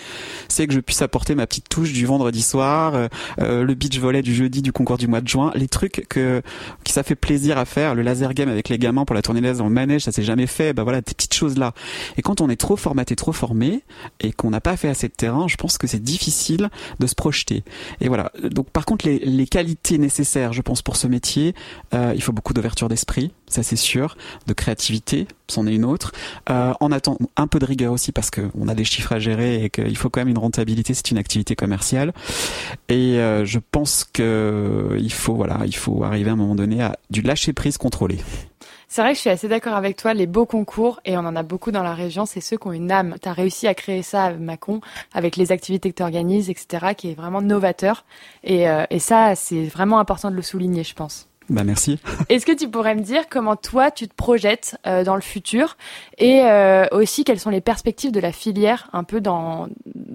C'est 0.48 0.66
que 0.68 0.72
je 0.72 0.80
puisse 0.80 1.02
apporter 1.02 1.34
ma 1.34 1.46
petite 1.46 1.68
touche 1.68 1.92
du 1.92 2.06
vendredi 2.06 2.40
soir, 2.40 2.94
euh, 2.94 3.08
euh, 3.40 3.64
le 3.64 3.74
beach 3.74 3.98
volley 3.98 4.22
du 4.22 4.32
jeudi 4.32 4.62
du 4.62 4.72
concours 4.72 4.96
du 4.96 5.08
mois 5.08 5.20
de 5.20 5.26
juin, 5.26 5.50
les 5.56 5.66
trucs 5.66 6.06
que 6.08 6.40
qui 6.84 6.92
ça 6.92 7.02
fait 7.02 7.16
plaisir 7.16 7.58
à 7.58 7.64
faire, 7.64 7.96
le 7.96 8.02
laser 8.02 8.32
game 8.32 8.48
avec 8.48 8.68
les 8.68 8.78
gamins 8.78 9.04
pour 9.04 9.14
la 9.14 9.22
tournée 9.22 9.40
laser 9.40 9.58
dans 9.58 9.68
le 9.68 9.74
manège, 9.74 10.02
ça 10.02 10.12
s'est 10.12 10.22
jamais 10.22 10.46
fait. 10.46 10.72
Bah 10.72 10.84
voilà, 10.84 11.00
des 11.00 11.14
petites 11.14 11.34
choses 11.34 11.58
là. 11.58 11.74
Et 12.16 12.22
quand 12.22 12.40
on 12.40 12.48
est 12.48 12.56
trop 12.56 12.76
formaté, 12.76 13.16
trop 13.16 13.32
formé 13.32 13.82
et 14.20 14.32
qu'on 14.32 14.50
n'a 14.50 14.60
pas 14.60 14.76
fait 14.76 14.88
assez 14.88 15.08
de 15.08 15.14
terrain, 15.14 15.48
je 15.48 15.56
pense 15.56 15.76
que 15.76 15.88
c'est 15.88 16.02
difficile 16.02 16.70
de 17.00 17.06
se 17.08 17.16
projeter. 17.16 17.64
Et 18.00 18.06
voilà. 18.06 18.30
Donc 18.40 18.70
par 18.70 18.84
contre, 18.84 18.99
les, 19.04 19.46
qualités 19.46 19.98
nécessaires, 19.98 20.52
je 20.52 20.62
pense 20.62 20.82
pour 20.82 20.96
ce 20.96 21.06
métier, 21.06 21.54
euh, 21.94 22.12
il 22.14 22.22
faut 22.22 22.32
beaucoup 22.32 22.52
d'ouverture 22.52 22.88
d'esprit, 22.88 23.32
ça 23.46 23.62
c'est 23.62 23.76
sûr, 23.76 24.16
de 24.46 24.52
créativité, 24.52 25.26
c'en 25.48 25.66
est 25.66 25.74
une 25.74 25.84
autre. 25.84 26.12
Euh, 26.48 26.72
en 26.80 26.92
attendant, 26.92 27.18
un 27.36 27.46
peu 27.46 27.58
de 27.58 27.64
rigueur 27.64 27.92
aussi 27.92 28.12
parce 28.12 28.30
que 28.30 28.42
on 28.58 28.68
a 28.68 28.74
des 28.74 28.84
chiffres 28.84 29.12
à 29.12 29.18
gérer 29.18 29.64
et 29.64 29.70
qu'il 29.70 29.96
faut 29.96 30.10
quand 30.10 30.20
même 30.20 30.28
une 30.28 30.38
rentabilité. 30.38 30.94
C'est 30.94 31.10
une 31.10 31.18
activité 31.18 31.56
commerciale 31.56 32.12
et 32.88 33.18
euh, 33.18 33.44
je 33.44 33.58
pense 33.58 34.04
que 34.04 34.96
il 34.98 35.12
faut 35.12 35.34
voilà, 35.34 35.60
il 35.66 35.74
faut 35.74 36.04
arriver 36.04 36.30
à 36.30 36.34
un 36.34 36.36
moment 36.36 36.54
donné 36.54 36.82
à 36.82 36.96
du 37.10 37.22
lâcher 37.22 37.52
prise 37.52 37.78
contrôlé. 37.78 38.18
C'est 38.92 39.02
vrai 39.02 39.12
que 39.12 39.18
je 39.18 39.20
suis 39.20 39.30
assez 39.30 39.46
d'accord 39.46 39.74
avec 39.74 39.96
toi. 39.96 40.14
Les 40.14 40.26
beaux 40.26 40.46
concours, 40.46 41.00
et 41.04 41.16
on 41.16 41.20
en 41.20 41.36
a 41.36 41.44
beaucoup 41.44 41.70
dans 41.70 41.84
la 41.84 41.94
région, 41.94 42.26
c'est 42.26 42.40
ceux 42.40 42.56
qui 42.56 42.66
ont 42.66 42.72
une 42.72 42.90
âme. 42.90 43.14
Tu 43.22 43.28
as 43.28 43.32
réussi 43.32 43.68
à 43.68 43.74
créer 43.74 44.02
ça 44.02 44.24
avec 44.24 44.40
Macon, 44.40 44.80
avec 45.14 45.36
les 45.36 45.52
activités 45.52 45.92
que 45.92 45.96
tu 45.96 46.02
organises, 46.02 46.50
etc., 46.50 46.94
qui 46.96 47.12
est 47.12 47.14
vraiment 47.14 47.40
novateur. 47.40 48.04
Et, 48.42 48.68
euh, 48.68 48.86
et 48.90 48.98
ça, 48.98 49.36
c'est 49.36 49.62
vraiment 49.66 50.00
important 50.00 50.28
de 50.28 50.34
le 50.34 50.42
souligner, 50.42 50.82
je 50.82 50.94
pense. 50.94 51.28
Bah 51.50 51.62
merci. 51.62 51.98
Est-ce 52.28 52.46
que 52.46 52.52
tu 52.52 52.68
pourrais 52.68 52.94
me 52.94 53.00
dire 53.00 53.28
comment 53.28 53.56
toi 53.56 53.90
tu 53.90 54.08
te 54.08 54.14
projettes 54.14 54.76
euh, 54.86 55.04
dans 55.04 55.16
le 55.16 55.20
futur? 55.20 55.76
Et 56.18 56.42
euh, 56.44 56.86
aussi 56.92 57.24
quelles 57.24 57.40
sont 57.40 57.50
les 57.50 57.60
perspectives 57.60 58.12
de 58.12 58.20
la 58.20 58.32
filière 58.32 58.88
un 58.92 59.04
peu 59.04 59.20
dans 59.20 59.68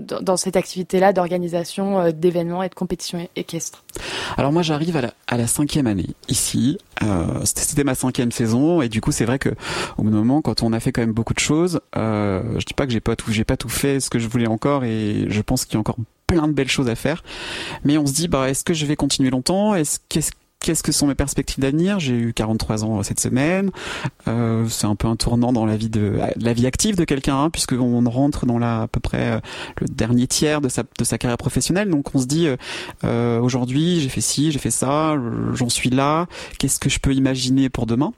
dans, 0.06 0.38
cette 0.38 0.56
activité-là 0.56 1.14
d'organisation 1.14 2.00
euh, 2.00 2.12
d'événements 2.12 2.64
et 2.64 2.70
de 2.70 2.76
compétitions 2.76 3.28
équestres 3.36 3.84
Alors 4.38 4.52
moi 4.52 4.62
j'arrive 4.62 4.98
à 4.98 5.38
la, 5.38 5.48
cinquième 5.48 5.88
année 5.88 6.10
ici. 6.28 6.78
C'était 7.44 7.84
ma 7.84 7.96
cinquième 7.96 8.32
saison 8.32 8.82
et 8.82 8.90
du 8.90 9.02
coup 9.02 9.12
c'est 9.12 9.26
vrai 9.26 9.40
que 9.40 9.50
au 9.98 10.04
moment 10.04 10.42
quand 10.42 10.64
on 10.64 10.74
a 10.74 10.80
fait 10.80 10.92
quand 10.92 11.02
même 11.02 11.14
beaucoup 11.14 11.34
de 11.34 11.40
choses, 11.40 11.82
je 11.96 12.66
dis 12.66 12.74
pas 12.74 12.86
que 12.86 12.92
j'ai 12.92 13.00
pas 13.02 13.16
tout 13.16 13.32
j'ai 13.32 13.44
pas 13.44 13.58
tout 13.58 13.70
fait 13.70 14.00
ce 14.00 14.10
que 14.10 14.20
je 14.20 14.28
voulais 14.28 14.48
encore 14.48 14.84
et 14.84 15.26
je 15.30 15.42
pense 15.42 15.66
qu'il 15.66 15.76
y 15.76 15.78
a 15.78 15.80
encore 15.80 15.98
plein 16.28 16.48
de 16.48 16.54
belles 16.54 16.70
choses 16.70 16.90
à 16.90 16.96
faire. 16.96 17.24
Mais 17.84 17.98
on 17.98 18.06
se 18.06 18.14
dit 18.14 18.28
bah 18.28 18.50
est-ce 18.50 18.64
que 18.64 18.74
je 18.74 18.86
vais 18.86 18.96
continuer 18.96 19.30
longtemps? 19.30 19.76
Est-ce 19.76 20.00
qu'est-ce 20.60 20.84
que 20.84 20.92
sont 20.92 21.08
mes 21.08 21.16
perspectives 21.16 21.60
d'avenir? 21.60 22.00
J'ai 22.00 22.16
eu 22.16 22.34
43 22.34 22.84
ans 22.84 23.04
cette 23.04 23.20
semaine. 23.20 23.72
Euh, 24.28 24.68
c'est 24.68 24.88
un 24.88 24.96
peu 24.96 25.08
un 25.08 25.16
tournant 25.16 25.54
dans 25.54 25.66
la 25.66 25.78
vie 25.78 25.90
de 25.90 26.20
la 26.38 26.54
vie 26.54 26.66
active 26.66 26.96
de 26.96 27.04
quelqu'un, 27.04 27.38
hein, 27.38 27.50
puisque 27.50 27.74
on 27.74 28.02
rentre 28.10 28.46
dans 28.46 28.58
la 28.58 28.84
à 28.84 28.88
peu 28.88 29.00
près 29.00 29.34
euh, 29.34 29.40
le 29.80 29.88
dernier 29.88 30.28
tiers 30.28 30.62
de 30.62 30.70
sa 30.70 30.84
de 30.84 31.04
sa 31.04 31.18
carrière 31.18 31.38
professionnelle. 31.38 31.90
Donc 31.90 32.16
on 32.16 32.20
se 32.20 32.26
dit 32.26 32.48
euh, 33.04 33.40
aujourd'hui 33.40 34.02
j'ai 34.02 34.10
fait 34.10 34.22
ci, 34.22 34.52
j'ai 34.52 34.60
fait 34.60 34.72
ça, 34.72 35.16
j'en 35.54 35.70
suis 35.70 35.90
là. 35.90 36.28
Qu'est-ce 36.58 36.80
que 36.80 36.90
je 36.90 37.00
peux 37.00 37.14
imaginer 37.14 37.70
pour 37.70 37.86
demain? 37.86 38.14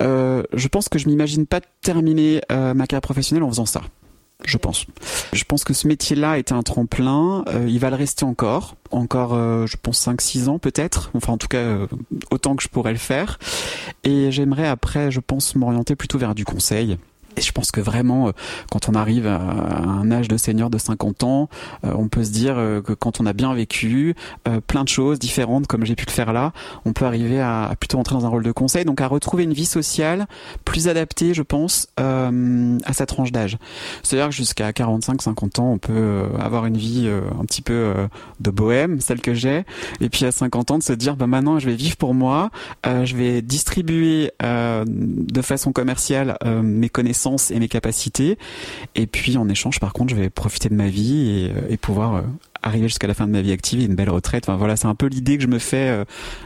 Je 0.00 0.68
pense 0.68 0.88
que 0.88 0.98
je 0.98 1.08
m'imagine 1.08 1.46
pas 1.46 1.60
terminer 1.82 2.40
ma 2.50 2.86
carrière 2.86 3.00
professionnelle 3.00 3.42
en 3.42 3.48
faisant 3.48 3.66
ça 3.66 3.82
je 4.44 4.58
pense. 4.58 4.86
Je 5.32 5.44
pense 5.44 5.64
que 5.64 5.72
ce 5.72 5.88
métier-là 5.88 6.38
était 6.38 6.52
un 6.52 6.62
tremplin, 6.62 7.44
euh, 7.48 7.66
il 7.68 7.78
va 7.78 7.90
le 7.90 7.96
rester 7.96 8.24
encore, 8.24 8.76
encore 8.90 9.34
euh, 9.34 9.66
je 9.66 9.76
pense 9.80 10.06
5-6 10.06 10.48
ans 10.48 10.58
peut-être, 10.58 11.10
enfin 11.14 11.32
en 11.32 11.38
tout 11.38 11.48
cas 11.48 11.58
euh, 11.58 11.86
autant 12.30 12.54
que 12.56 12.62
je 12.62 12.68
pourrais 12.68 12.92
le 12.92 12.98
faire. 12.98 13.38
Et 14.04 14.30
j'aimerais 14.30 14.66
après, 14.66 15.10
je 15.10 15.20
pense, 15.20 15.54
m'orienter 15.54 15.96
plutôt 15.96 16.18
vers 16.18 16.34
du 16.34 16.44
conseil. 16.44 16.98
Et 17.36 17.42
je 17.42 17.52
pense 17.52 17.70
que 17.70 17.80
vraiment, 17.80 18.28
euh, 18.28 18.32
quand 18.70 18.88
on 18.88 18.94
arrive 18.94 19.26
à 19.26 19.38
un 19.38 20.10
âge 20.10 20.28
de 20.28 20.36
senior 20.36 20.70
de 20.70 20.78
50 20.78 21.22
ans, 21.22 21.48
euh, 21.84 21.92
on 21.94 22.08
peut 22.08 22.24
se 22.24 22.30
dire 22.30 22.54
euh, 22.56 22.80
que 22.80 22.94
quand 22.94 23.20
on 23.20 23.26
a 23.26 23.32
bien 23.32 23.52
vécu 23.54 24.14
plein 24.66 24.84
de 24.84 24.88
choses 24.88 25.18
différentes, 25.18 25.66
comme 25.66 25.84
j'ai 25.84 25.94
pu 25.94 26.06
le 26.06 26.10
faire 26.10 26.32
là, 26.32 26.52
on 26.84 26.92
peut 26.92 27.04
arriver 27.04 27.40
à, 27.40 27.74
plutôt 27.78 27.98
entrer 27.98 28.14
dans 28.14 28.24
un 28.24 28.28
rôle 28.28 28.44
de 28.44 28.52
conseil, 28.52 28.84
donc 28.84 29.00
à 29.00 29.06
retrouver 29.06 29.44
une 29.44 29.52
vie 29.52 29.66
sociale 29.66 30.26
plus 30.64 30.88
adaptée, 30.88 31.34
je 31.34 31.42
pense, 31.42 31.88
à 31.96 32.92
sa 32.92 33.06
tranche 33.06 33.32
d'âge. 33.32 33.58
C'est-à-dire 34.02 34.28
que 34.28 34.34
jusqu'à 34.34 34.70
45-50 34.70 35.60
ans, 35.60 35.72
on 35.72 35.78
peut 35.78 36.24
avoir 36.38 36.66
une 36.66 36.76
vie 36.76 37.08
un 37.08 37.44
petit 37.44 37.62
peu 37.62 37.94
de 38.40 38.50
bohème, 38.50 39.00
celle 39.00 39.20
que 39.20 39.34
j'ai, 39.34 39.64
et 40.00 40.08
puis 40.08 40.24
à 40.24 40.32
50 40.32 40.70
ans 40.70 40.78
de 40.78 40.82
se 40.82 40.92
dire, 40.92 41.16
bah 41.16 41.26
maintenant, 41.26 41.58
je 41.58 41.66
vais 41.66 41.76
vivre 41.76 41.96
pour 41.96 42.14
moi, 42.14 42.50
je 42.84 43.14
vais 43.16 43.42
distribuer 43.42 44.30
de 44.40 45.42
façon 45.42 45.72
commerciale 45.72 46.38
mes 46.62 46.88
connaissances 46.88 47.25
et 47.50 47.58
mes 47.58 47.68
capacités. 47.68 48.38
Et 48.94 49.06
puis 49.06 49.36
en 49.36 49.48
échange, 49.48 49.80
par 49.80 49.92
contre, 49.92 50.10
je 50.10 50.16
vais 50.16 50.30
profiter 50.30 50.68
de 50.68 50.74
ma 50.74 50.88
vie 50.88 51.30
et, 51.30 51.72
euh, 51.72 51.76
pouvoir 51.76 52.16
euh, 52.16 52.22
arriver 52.62 52.88
jusqu'à 52.88 53.06
la 53.06 53.14
fin 53.14 53.26
de 53.26 53.32
ma 53.32 53.42
vie 53.42 53.52
active 53.52 53.80
et 53.80 53.84
une 53.84 53.94
belle 53.94 54.10
retraite. 54.10 54.48
Enfin 54.48 54.56
voilà, 54.56 54.76
c'est 54.76 54.86
un 54.86 54.94
peu 54.94 55.06
l'idée 55.06 55.36
que 55.36 55.42
je 55.42 55.48
me 55.48 55.58
fais 55.58 55.88
euh, 55.88 56.04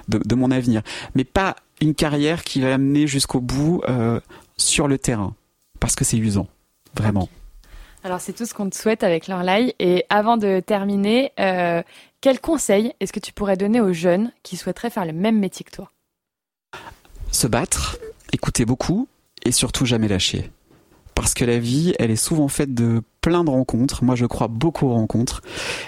de, 0.09 0.35
mon 0.35 0.51
avenir. 0.51 0.83
Mais 1.15 1.25
pas 1.25 1.57
une 1.81 1.95
carrière 1.95 2.45
qui 2.45 2.61
va 2.61 2.75
amener 2.75 3.07
jusqu'au 3.07 3.41
bout 3.41 3.83
sur 4.57 4.87
le 4.87 4.99
terrain, 4.99 5.35
parce 5.79 5.95
que 5.97 6.05
c'est 6.05 6.19
usant, 6.19 6.47
vraiment. 6.95 7.29
Alors 8.05 8.21
c'est 8.21 8.35
tout 8.35 8.45
ce 8.45 8.53
qu'on 8.53 8.69
te 8.69 8.77
souhaite 8.77 9.03
avec 9.03 9.29
l'Orlaï. 9.29 9.75
Et 9.79 10.05
avant 10.11 10.37
de 10.37 10.61
terminer, 10.61 11.33
quel 12.21 12.41
conseil 12.41 12.93
est-ce 13.01 13.15
que 13.15 13.21
tu 13.21 13.33
pourrais 13.33 13.57
donner 13.57 13.81
aux 13.81 13.95
jeunes 13.95 14.31
qui 14.43 14.59
souhaiteraient 14.59 14.91
faire 14.91 15.07
le 15.07 15.15
même 15.15 15.39
métier 15.39 15.65
que 15.65 15.71
toi? 15.71 15.91
Se 17.33 17.47
battre, 17.47 17.97
écouter 18.33 18.67
beaucoup 18.67 19.09
et 19.45 19.53
surtout 19.53 19.87
jamais 19.87 20.09
lâcher 20.09 20.51
parce 21.15 21.35
que 21.35 21.45
la 21.45 21.59
vie, 21.59 21.95
elle 21.99 22.11
est 22.11 22.17
souvent 22.17 22.49
faite 22.49 22.75
de 22.75 23.03
plein 23.21 23.45
de 23.45 23.51
rencontres. 23.51 24.03
Moi, 24.05 24.15
je 24.15 24.27
crois 24.27 24.49
beaucoup 24.49 24.87
aux 24.87 24.95
rencontres. 24.95 25.43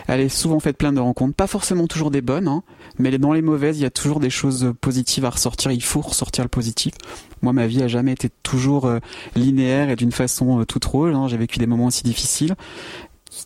Elle 0.07 0.21
est 0.21 0.29
souvent 0.29 0.61
faite 0.61 0.77
plein 0.77 0.93
de 0.93 1.01
rencontres, 1.01 1.35
pas 1.35 1.47
forcément 1.47 1.87
toujours 1.87 2.11
des 2.11 2.21
bonnes, 2.21 2.49
hein, 2.49 2.63
mais 2.99 3.17
dans 3.19 3.33
les 3.33 3.43
mauvaises, 3.43 3.79
il 3.79 3.83
y 3.83 3.87
a 3.87 3.91
toujours 3.91 4.21
des 4.21 4.31
choses 4.31 4.73
positives 4.81 5.25
à 5.25 5.31
ressortir. 5.31 5.71
Il 5.71 5.83
faut 5.83 6.01
ressortir 6.01 6.45
le 6.45 6.49
positif. 6.49 6.95
Moi, 7.41 7.53
ma 7.53 7.67
vie 7.67 7.83
a 7.83 7.89
jamais 7.89 8.13
été 8.13 8.29
toujours 8.43 8.87
euh, 8.87 8.99
linéaire 9.35 9.91
et 9.91 9.97
d'une 9.97 10.13
façon 10.13 10.61
euh, 10.61 10.65
toute 10.65 10.85
rose. 10.85 11.15
Hein. 11.15 11.29
J'ai 11.29 11.37
vécu 11.37 11.59
des 11.59 11.67
moments 11.67 11.87
aussi 11.87 12.03
difficiles, 12.03 12.55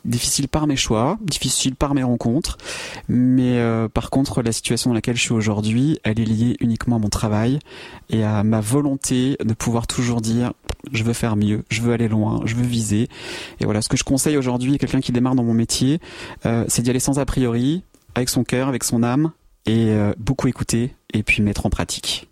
difficile 0.05 0.49
par 0.49 0.67
mes 0.67 0.77
choix, 0.77 1.19
difficile 1.23 1.77
par 1.77 1.95
mes 1.95 2.03
rencontres, 2.03 2.59
mais 3.09 3.59
euh, 3.59 3.89
par 3.89 4.11
contre 4.11 4.43
la 4.43 4.53
situation 4.53 4.91
dans 4.91 4.95
laquelle 4.95 5.17
je 5.17 5.23
suis 5.23 5.33
aujourd'hui, 5.33 5.99
elle 6.05 6.21
est 6.21 6.25
liée 6.25 6.57
uniquement 6.61 6.97
à 6.97 6.99
mon 6.99 7.09
travail 7.09 7.59
et 8.11 8.25
à 8.25 8.43
ma 8.43 8.61
volonté 8.61 9.37
de 9.43 9.55
pouvoir 9.55 9.87
toujours 9.87 10.21
dire 10.21 10.53
je 10.93 11.05
veux 11.05 11.13
faire 11.13 11.37
mieux, 11.37 11.65
je 11.71 11.83
veux 11.83 11.93
aller 11.93 12.09
loin, 12.09 12.41
je 12.45 12.55
veux 12.55 12.65
viser. 12.65 13.09
Et 13.61 13.65
voilà, 13.65 13.83
ce 13.83 13.89
que 13.89 13.97
je 13.97 14.05
conseille 14.05 14.37
aujourd'hui 14.37 14.75
à 14.75 14.79
quelqu'un 14.79 15.01
qui 15.01 15.13
démarre 15.13 15.35
dans 15.35 15.45
mon 15.45 15.55
métier, 15.55 16.01
euh, 16.45 16.65
c'est 16.69 16.83
d'y 16.83 16.91
aller 16.91 17.01
sans 17.01 17.19
a 17.19 17.25
priori, 17.25 17.83
avec 18.15 18.29
son 18.29 18.45
cœur, 18.45 18.69
avec 18.69 18.85
son 18.85 19.03
âme, 19.03 19.33
et 19.67 19.91
euh, 19.91 20.13
beaucoup 20.19 20.49
écouter 20.49 20.95
et 21.13 21.23
puis 21.23 21.43
mettre 21.43 21.67
en 21.67 21.71
pratique. 21.71 22.29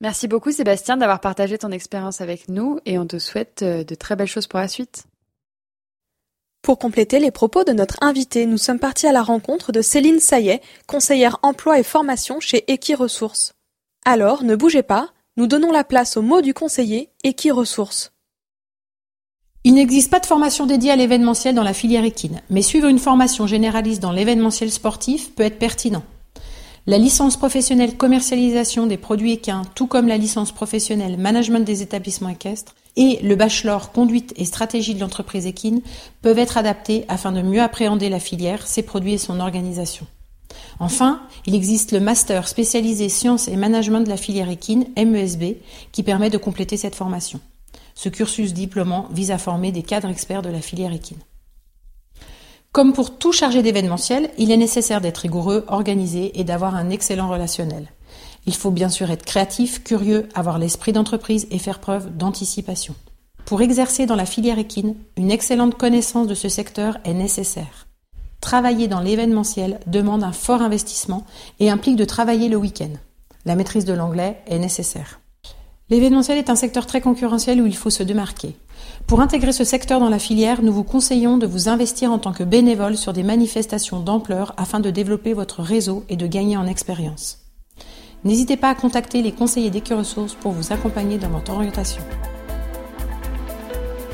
Merci 0.00 0.28
beaucoup 0.28 0.52
Sébastien 0.52 0.96
d'avoir 0.96 1.20
partagé 1.20 1.56
ton 1.56 1.70
expérience 1.70 2.20
avec 2.20 2.48
nous 2.48 2.78
et 2.84 2.98
on 2.98 3.06
te 3.06 3.18
souhaite 3.18 3.62
de 3.62 3.94
très 3.94 4.16
belles 4.16 4.26
choses 4.26 4.46
pour 4.46 4.58
la 4.58 4.68
suite. 4.68 5.06
Pour 6.64 6.78
compléter 6.78 7.20
les 7.20 7.30
propos 7.30 7.62
de 7.62 7.72
notre 7.72 7.98
invité, 8.00 8.46
nous 8.46 8.56
sommes 8.56 8.78
partis 8.78 9.06
à 9.06 9.12
la 9.12 9.22
rencontre 9.22 9.70
de 9.70 9.82
Céline 9.82 10.18
Saillet, 10.18 10.62
conseillère 10.86 11.38
emploi 11.42 11.78
et 11.78 11.82
formation 11.82 12.40
chez 12.40 12.64
Equiresources. 12.72 13.52
Alors, 14.06 14.42
ne 14.44 14.56
bougez 14.56 14.82
pas, 14.82 15.10
nous 15.36 15.48
donnons 15.48 15.72
la 15.72 15.82
place 15.82 16.16
au 16.16 16.22
mot 16.22 16.42
du 16.42 16.54
conseiller 16.54 17.10
Equiresources. 17.24 18.12
Il 19.64 19.74
n'existe 19.74 20.10
pas 20.10 20.20
de 20.20 20.26
formation 20.26 20.66
dédiée 20.66 20.92
à 20.92 20.96
l'événementiel 20.96 21.54
dans 21.54 21.64
la 21.64 21.72
filière 21.72 22.04
équine, 22.04 22.40
mais 22.50 22.62
suivre 22.62 22.86
une 22.86 22.98
formation 22.98 23.46
généraliste 23.46 24.00
dans 24.00 24.12
l'événementiel 24.12 24.70
sportif 24.70 25.34
peut 25.34 25.42
être 25.42 25.58
pertinent. 25.58 26.04
La 26.86 26.98
licence 26.98 27.36
professionnelle 27.38 27.96
commercialisation 27.96 28.86
des 28.86 28.98
produits 28.98 29.32
équins, 29.32 29.62
tout 29.74 29.86
comme 29.86 30.06
la 30.06 30.18
licence 30.18 30.52
professionnelle 30.52 31.16
management 31.16 31.64
des 31.64 31.82
établissements 31.82 32.28
équestres 32.28 32.74
et 32.96 33.18
le 33.22 33.34
bachelor 33.34 33.90
conduite 33.90 34.34
et 34.36 34.44
stratégie 34.44 34.94
de 34.94 35.00
l'entreprise 35.00 35.46
équine 35.46 35.80
peuvent 36.20 36.38
être 36.38 36.58
adaptés 36.58 37.06
afin 37.08 37.32
de 37.32 37.42
mieux 37.42 37.62
appréhender 37.62 38.10
la 38.10 38.20
filière, 38.20 38.66
ses 38.66 38.82
produits 38.82 39.14
et 39.14 39.18
son 39.18 39.40
organisation. 39.40 40.06
Enfin, 40.80 41.20
il 41.46 41.54
existe 41.54 41.92
le 41.92 42.00
master 42.00 42.48
spécialisé 42.48 43.08
sciences 43.08 43.48
et 43.48 43.56
management 43.56 44.00
de 44.00 44.08
la 44.08 44.16
filière 44.16 44.50
équine, 44.50 44.86
MESB, 44.96 45.56
qui 45.92 46.02
permet 46.02 46.30
de 46.30 46.38
compléter 46.38 46.76
cette 46.76 46.94
formation. 46.94 47.40
Ce 47.94 48.08
cursus 48.08 48.52
diplômant 48.52 49.08
vise 49.12 49.30
à 49.30 49.38
former 49.38 49.72
des 49.72 49.82
cadres 49.82 50.10
experts 50.10 50.42
de 50.42 50.48
la 50.48 50.60
filière 50.60 50.92
équine. 50.92 51.20
Comme 52.72 52.92
pour 52.92 53.16
tout 53.16 53.32
chargé 53.32 53.62
d'événementiel, 53.62 54.30
il 54.36 54.50
est 54.50 54.56
nécessaire 54.56 55.00
d'être 55.00 55.18
rigoureux, 55.18 55.64
organisé 55.68 56.40
et 56.40 56.44
d'avoir 56.44 56.74
un 56.74 56.90
excellent 56.90 57.28
relationnel. 57.28 57.88
Il 58.46 58.54
faut 58.54 58.72
bien 58.72 58.88
sûr 58.88 59.12
être 59.12 59.24
créatif, 59.24 59.84
curieux, 59.84 60.28
avoir 60.34 60.58
l'esprit 60.58 60.92
d'entreprise 60.92 61.46
et 61.52 61.60
faire 61.60 61.78
preuve 61.78 62.16
d'anticipation. 62.16 62.96
Pour 63.44 63.62
exercer 63.62 64.06
dans 64.06 64.16
la 64.16 64.26
filière 64.26 64.58
équine, 64.58 64.96
une 65.16 65.30
excellente 65.30 65.76
connaissance 65.76 66.26
de 66.26 66.34
ce 66.34 66.48
secteur 66.48 66.98
est 67.04 67.14
nécessaire. 67.14 67.86
Travailler 68.44 68.88
dans 68.88 69.00
l'événementiel 69.00 69.80
demande 69.86 70.22
un 70.22 70.30
fort 70.30 70.60
investissement 70.60 71.24
et 71.60 71.70
implique 71.70 71.96
de 71.96 72.04
travailler 72.04 72.50
le 72.50 72.58
week-end. 72.58 72.90
La 73.46 73.54
maîtrise 73.54 73.86
de 73.86 73.94
l'anglais 73.94 74.42
est 74.46 74.58
nécessaire. 74.58 75.20
L'événementiel 75.88 76.36
est 76.36 76.50
un 76.50 76.54
secteur 76.54 76.84
très 76.84 77.00
concurrentiel 77.00 77.62
où 77.62 77.66
il 77.66 77.74
faut 77.74 77.88
se 77.88 78.02
démarquer. 78.02 78.54
Pour 79.06 79.22
intégrer 79.22 79.52
ce 79.52 79.64
secteur 79.64 79.98
dans 79.98 80.10
la 80.10 80.18
filière, 80.18 80.60
nous 80.60 80.74
vous 80.74 80.84
conseillons 80.84 81.38
de 81.38 81.46
vous 81.46 81.70
investir 81.70 82.12
en 82.12 82.18
tant 82.18 82.34
que 82.34 82.44
bénévole 82.44 82.98
sur 82.98 83.14
des 83.14 83.22
manifestations 83.22 84.00
d'ampleur 84.00 84.52
afin 84.58 84.78
de 84.78 84.90
développer 84.90 85.32
votre 85.32 85.62
réseau 85.62 86.04
et 86.10 86.16
de 86.16 86.26
gagner 86.26 86.58
en 86.58 86.66
expérience. 86.66 87.38
N'hésitez 88.24 88.58
pas 88.58 88.68
à 88.68 88.74
contacter 88.74 89.22
les 89.22 89.32
conseillers 89.32 89.70
d'Equiresources 89.70 90.34
pour 90.34 90.52
vous 90.52 90.70
accompagner 90.70 91.16
dans 91.16 91.30
votre 91.30 91.52
orientation. 91.52 92.02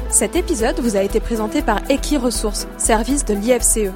Cet 0.08 0.36
épisode 0.36 0.78
vous 0.78 0.94
a 0.94 1.02
été 1.02 1.18
présenté 1.18 1.62
par 1.62 1.80
Equiresources, 1.90 2.68
service 2.78 3.24
de 3.24 3.34
l'IFCE. 3.34 3.90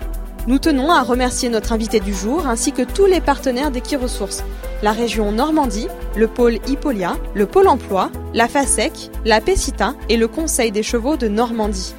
Nous 0.47 0.59
tenons 0.59 0.91
à 0.91 1.03
remercier 1.03 1.49
notre 1.49 1.73
invité 1.73 2.01
du 2.01 2.13
jour 2.13 2.47
ainsi 2.47 2.73
que 2.73 2.83
tous 2.83 3.07
les 3.07 3.23
partenaires 3.23 3.71
d'Equiresources, 3.71 4.45
la 4.83 4.93
région 4.93 5.33
Normandie, 5.33 5.89
le 6.17 6.29
pôle 6.29 6.59
Hippolia, 6.67 7.17
le 7.35 7.47
pôle 7.47 7.67
emploi, 7.67 8.11
la 8.35 8.47
FASEC, 8.47 9.11
la 9.25 9.41
PECITA 9.41 9.95
et 10.11 10.19
le 10.19 10.29
Conseil 10.29 10.71
des 10.71 10.83
chevaux 10.83 11.17
de 11.17 11.29
Normandie. 11.29 11.95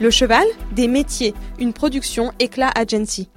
Le 0.00 0.10
cheval, 0.10 0.44
des 0.72 0.86
métiers, 0.86 1.34
une 1.58 1.72
production 1.72 2.32
Éclat 2.40 2.72
Agency. 2.74 3.30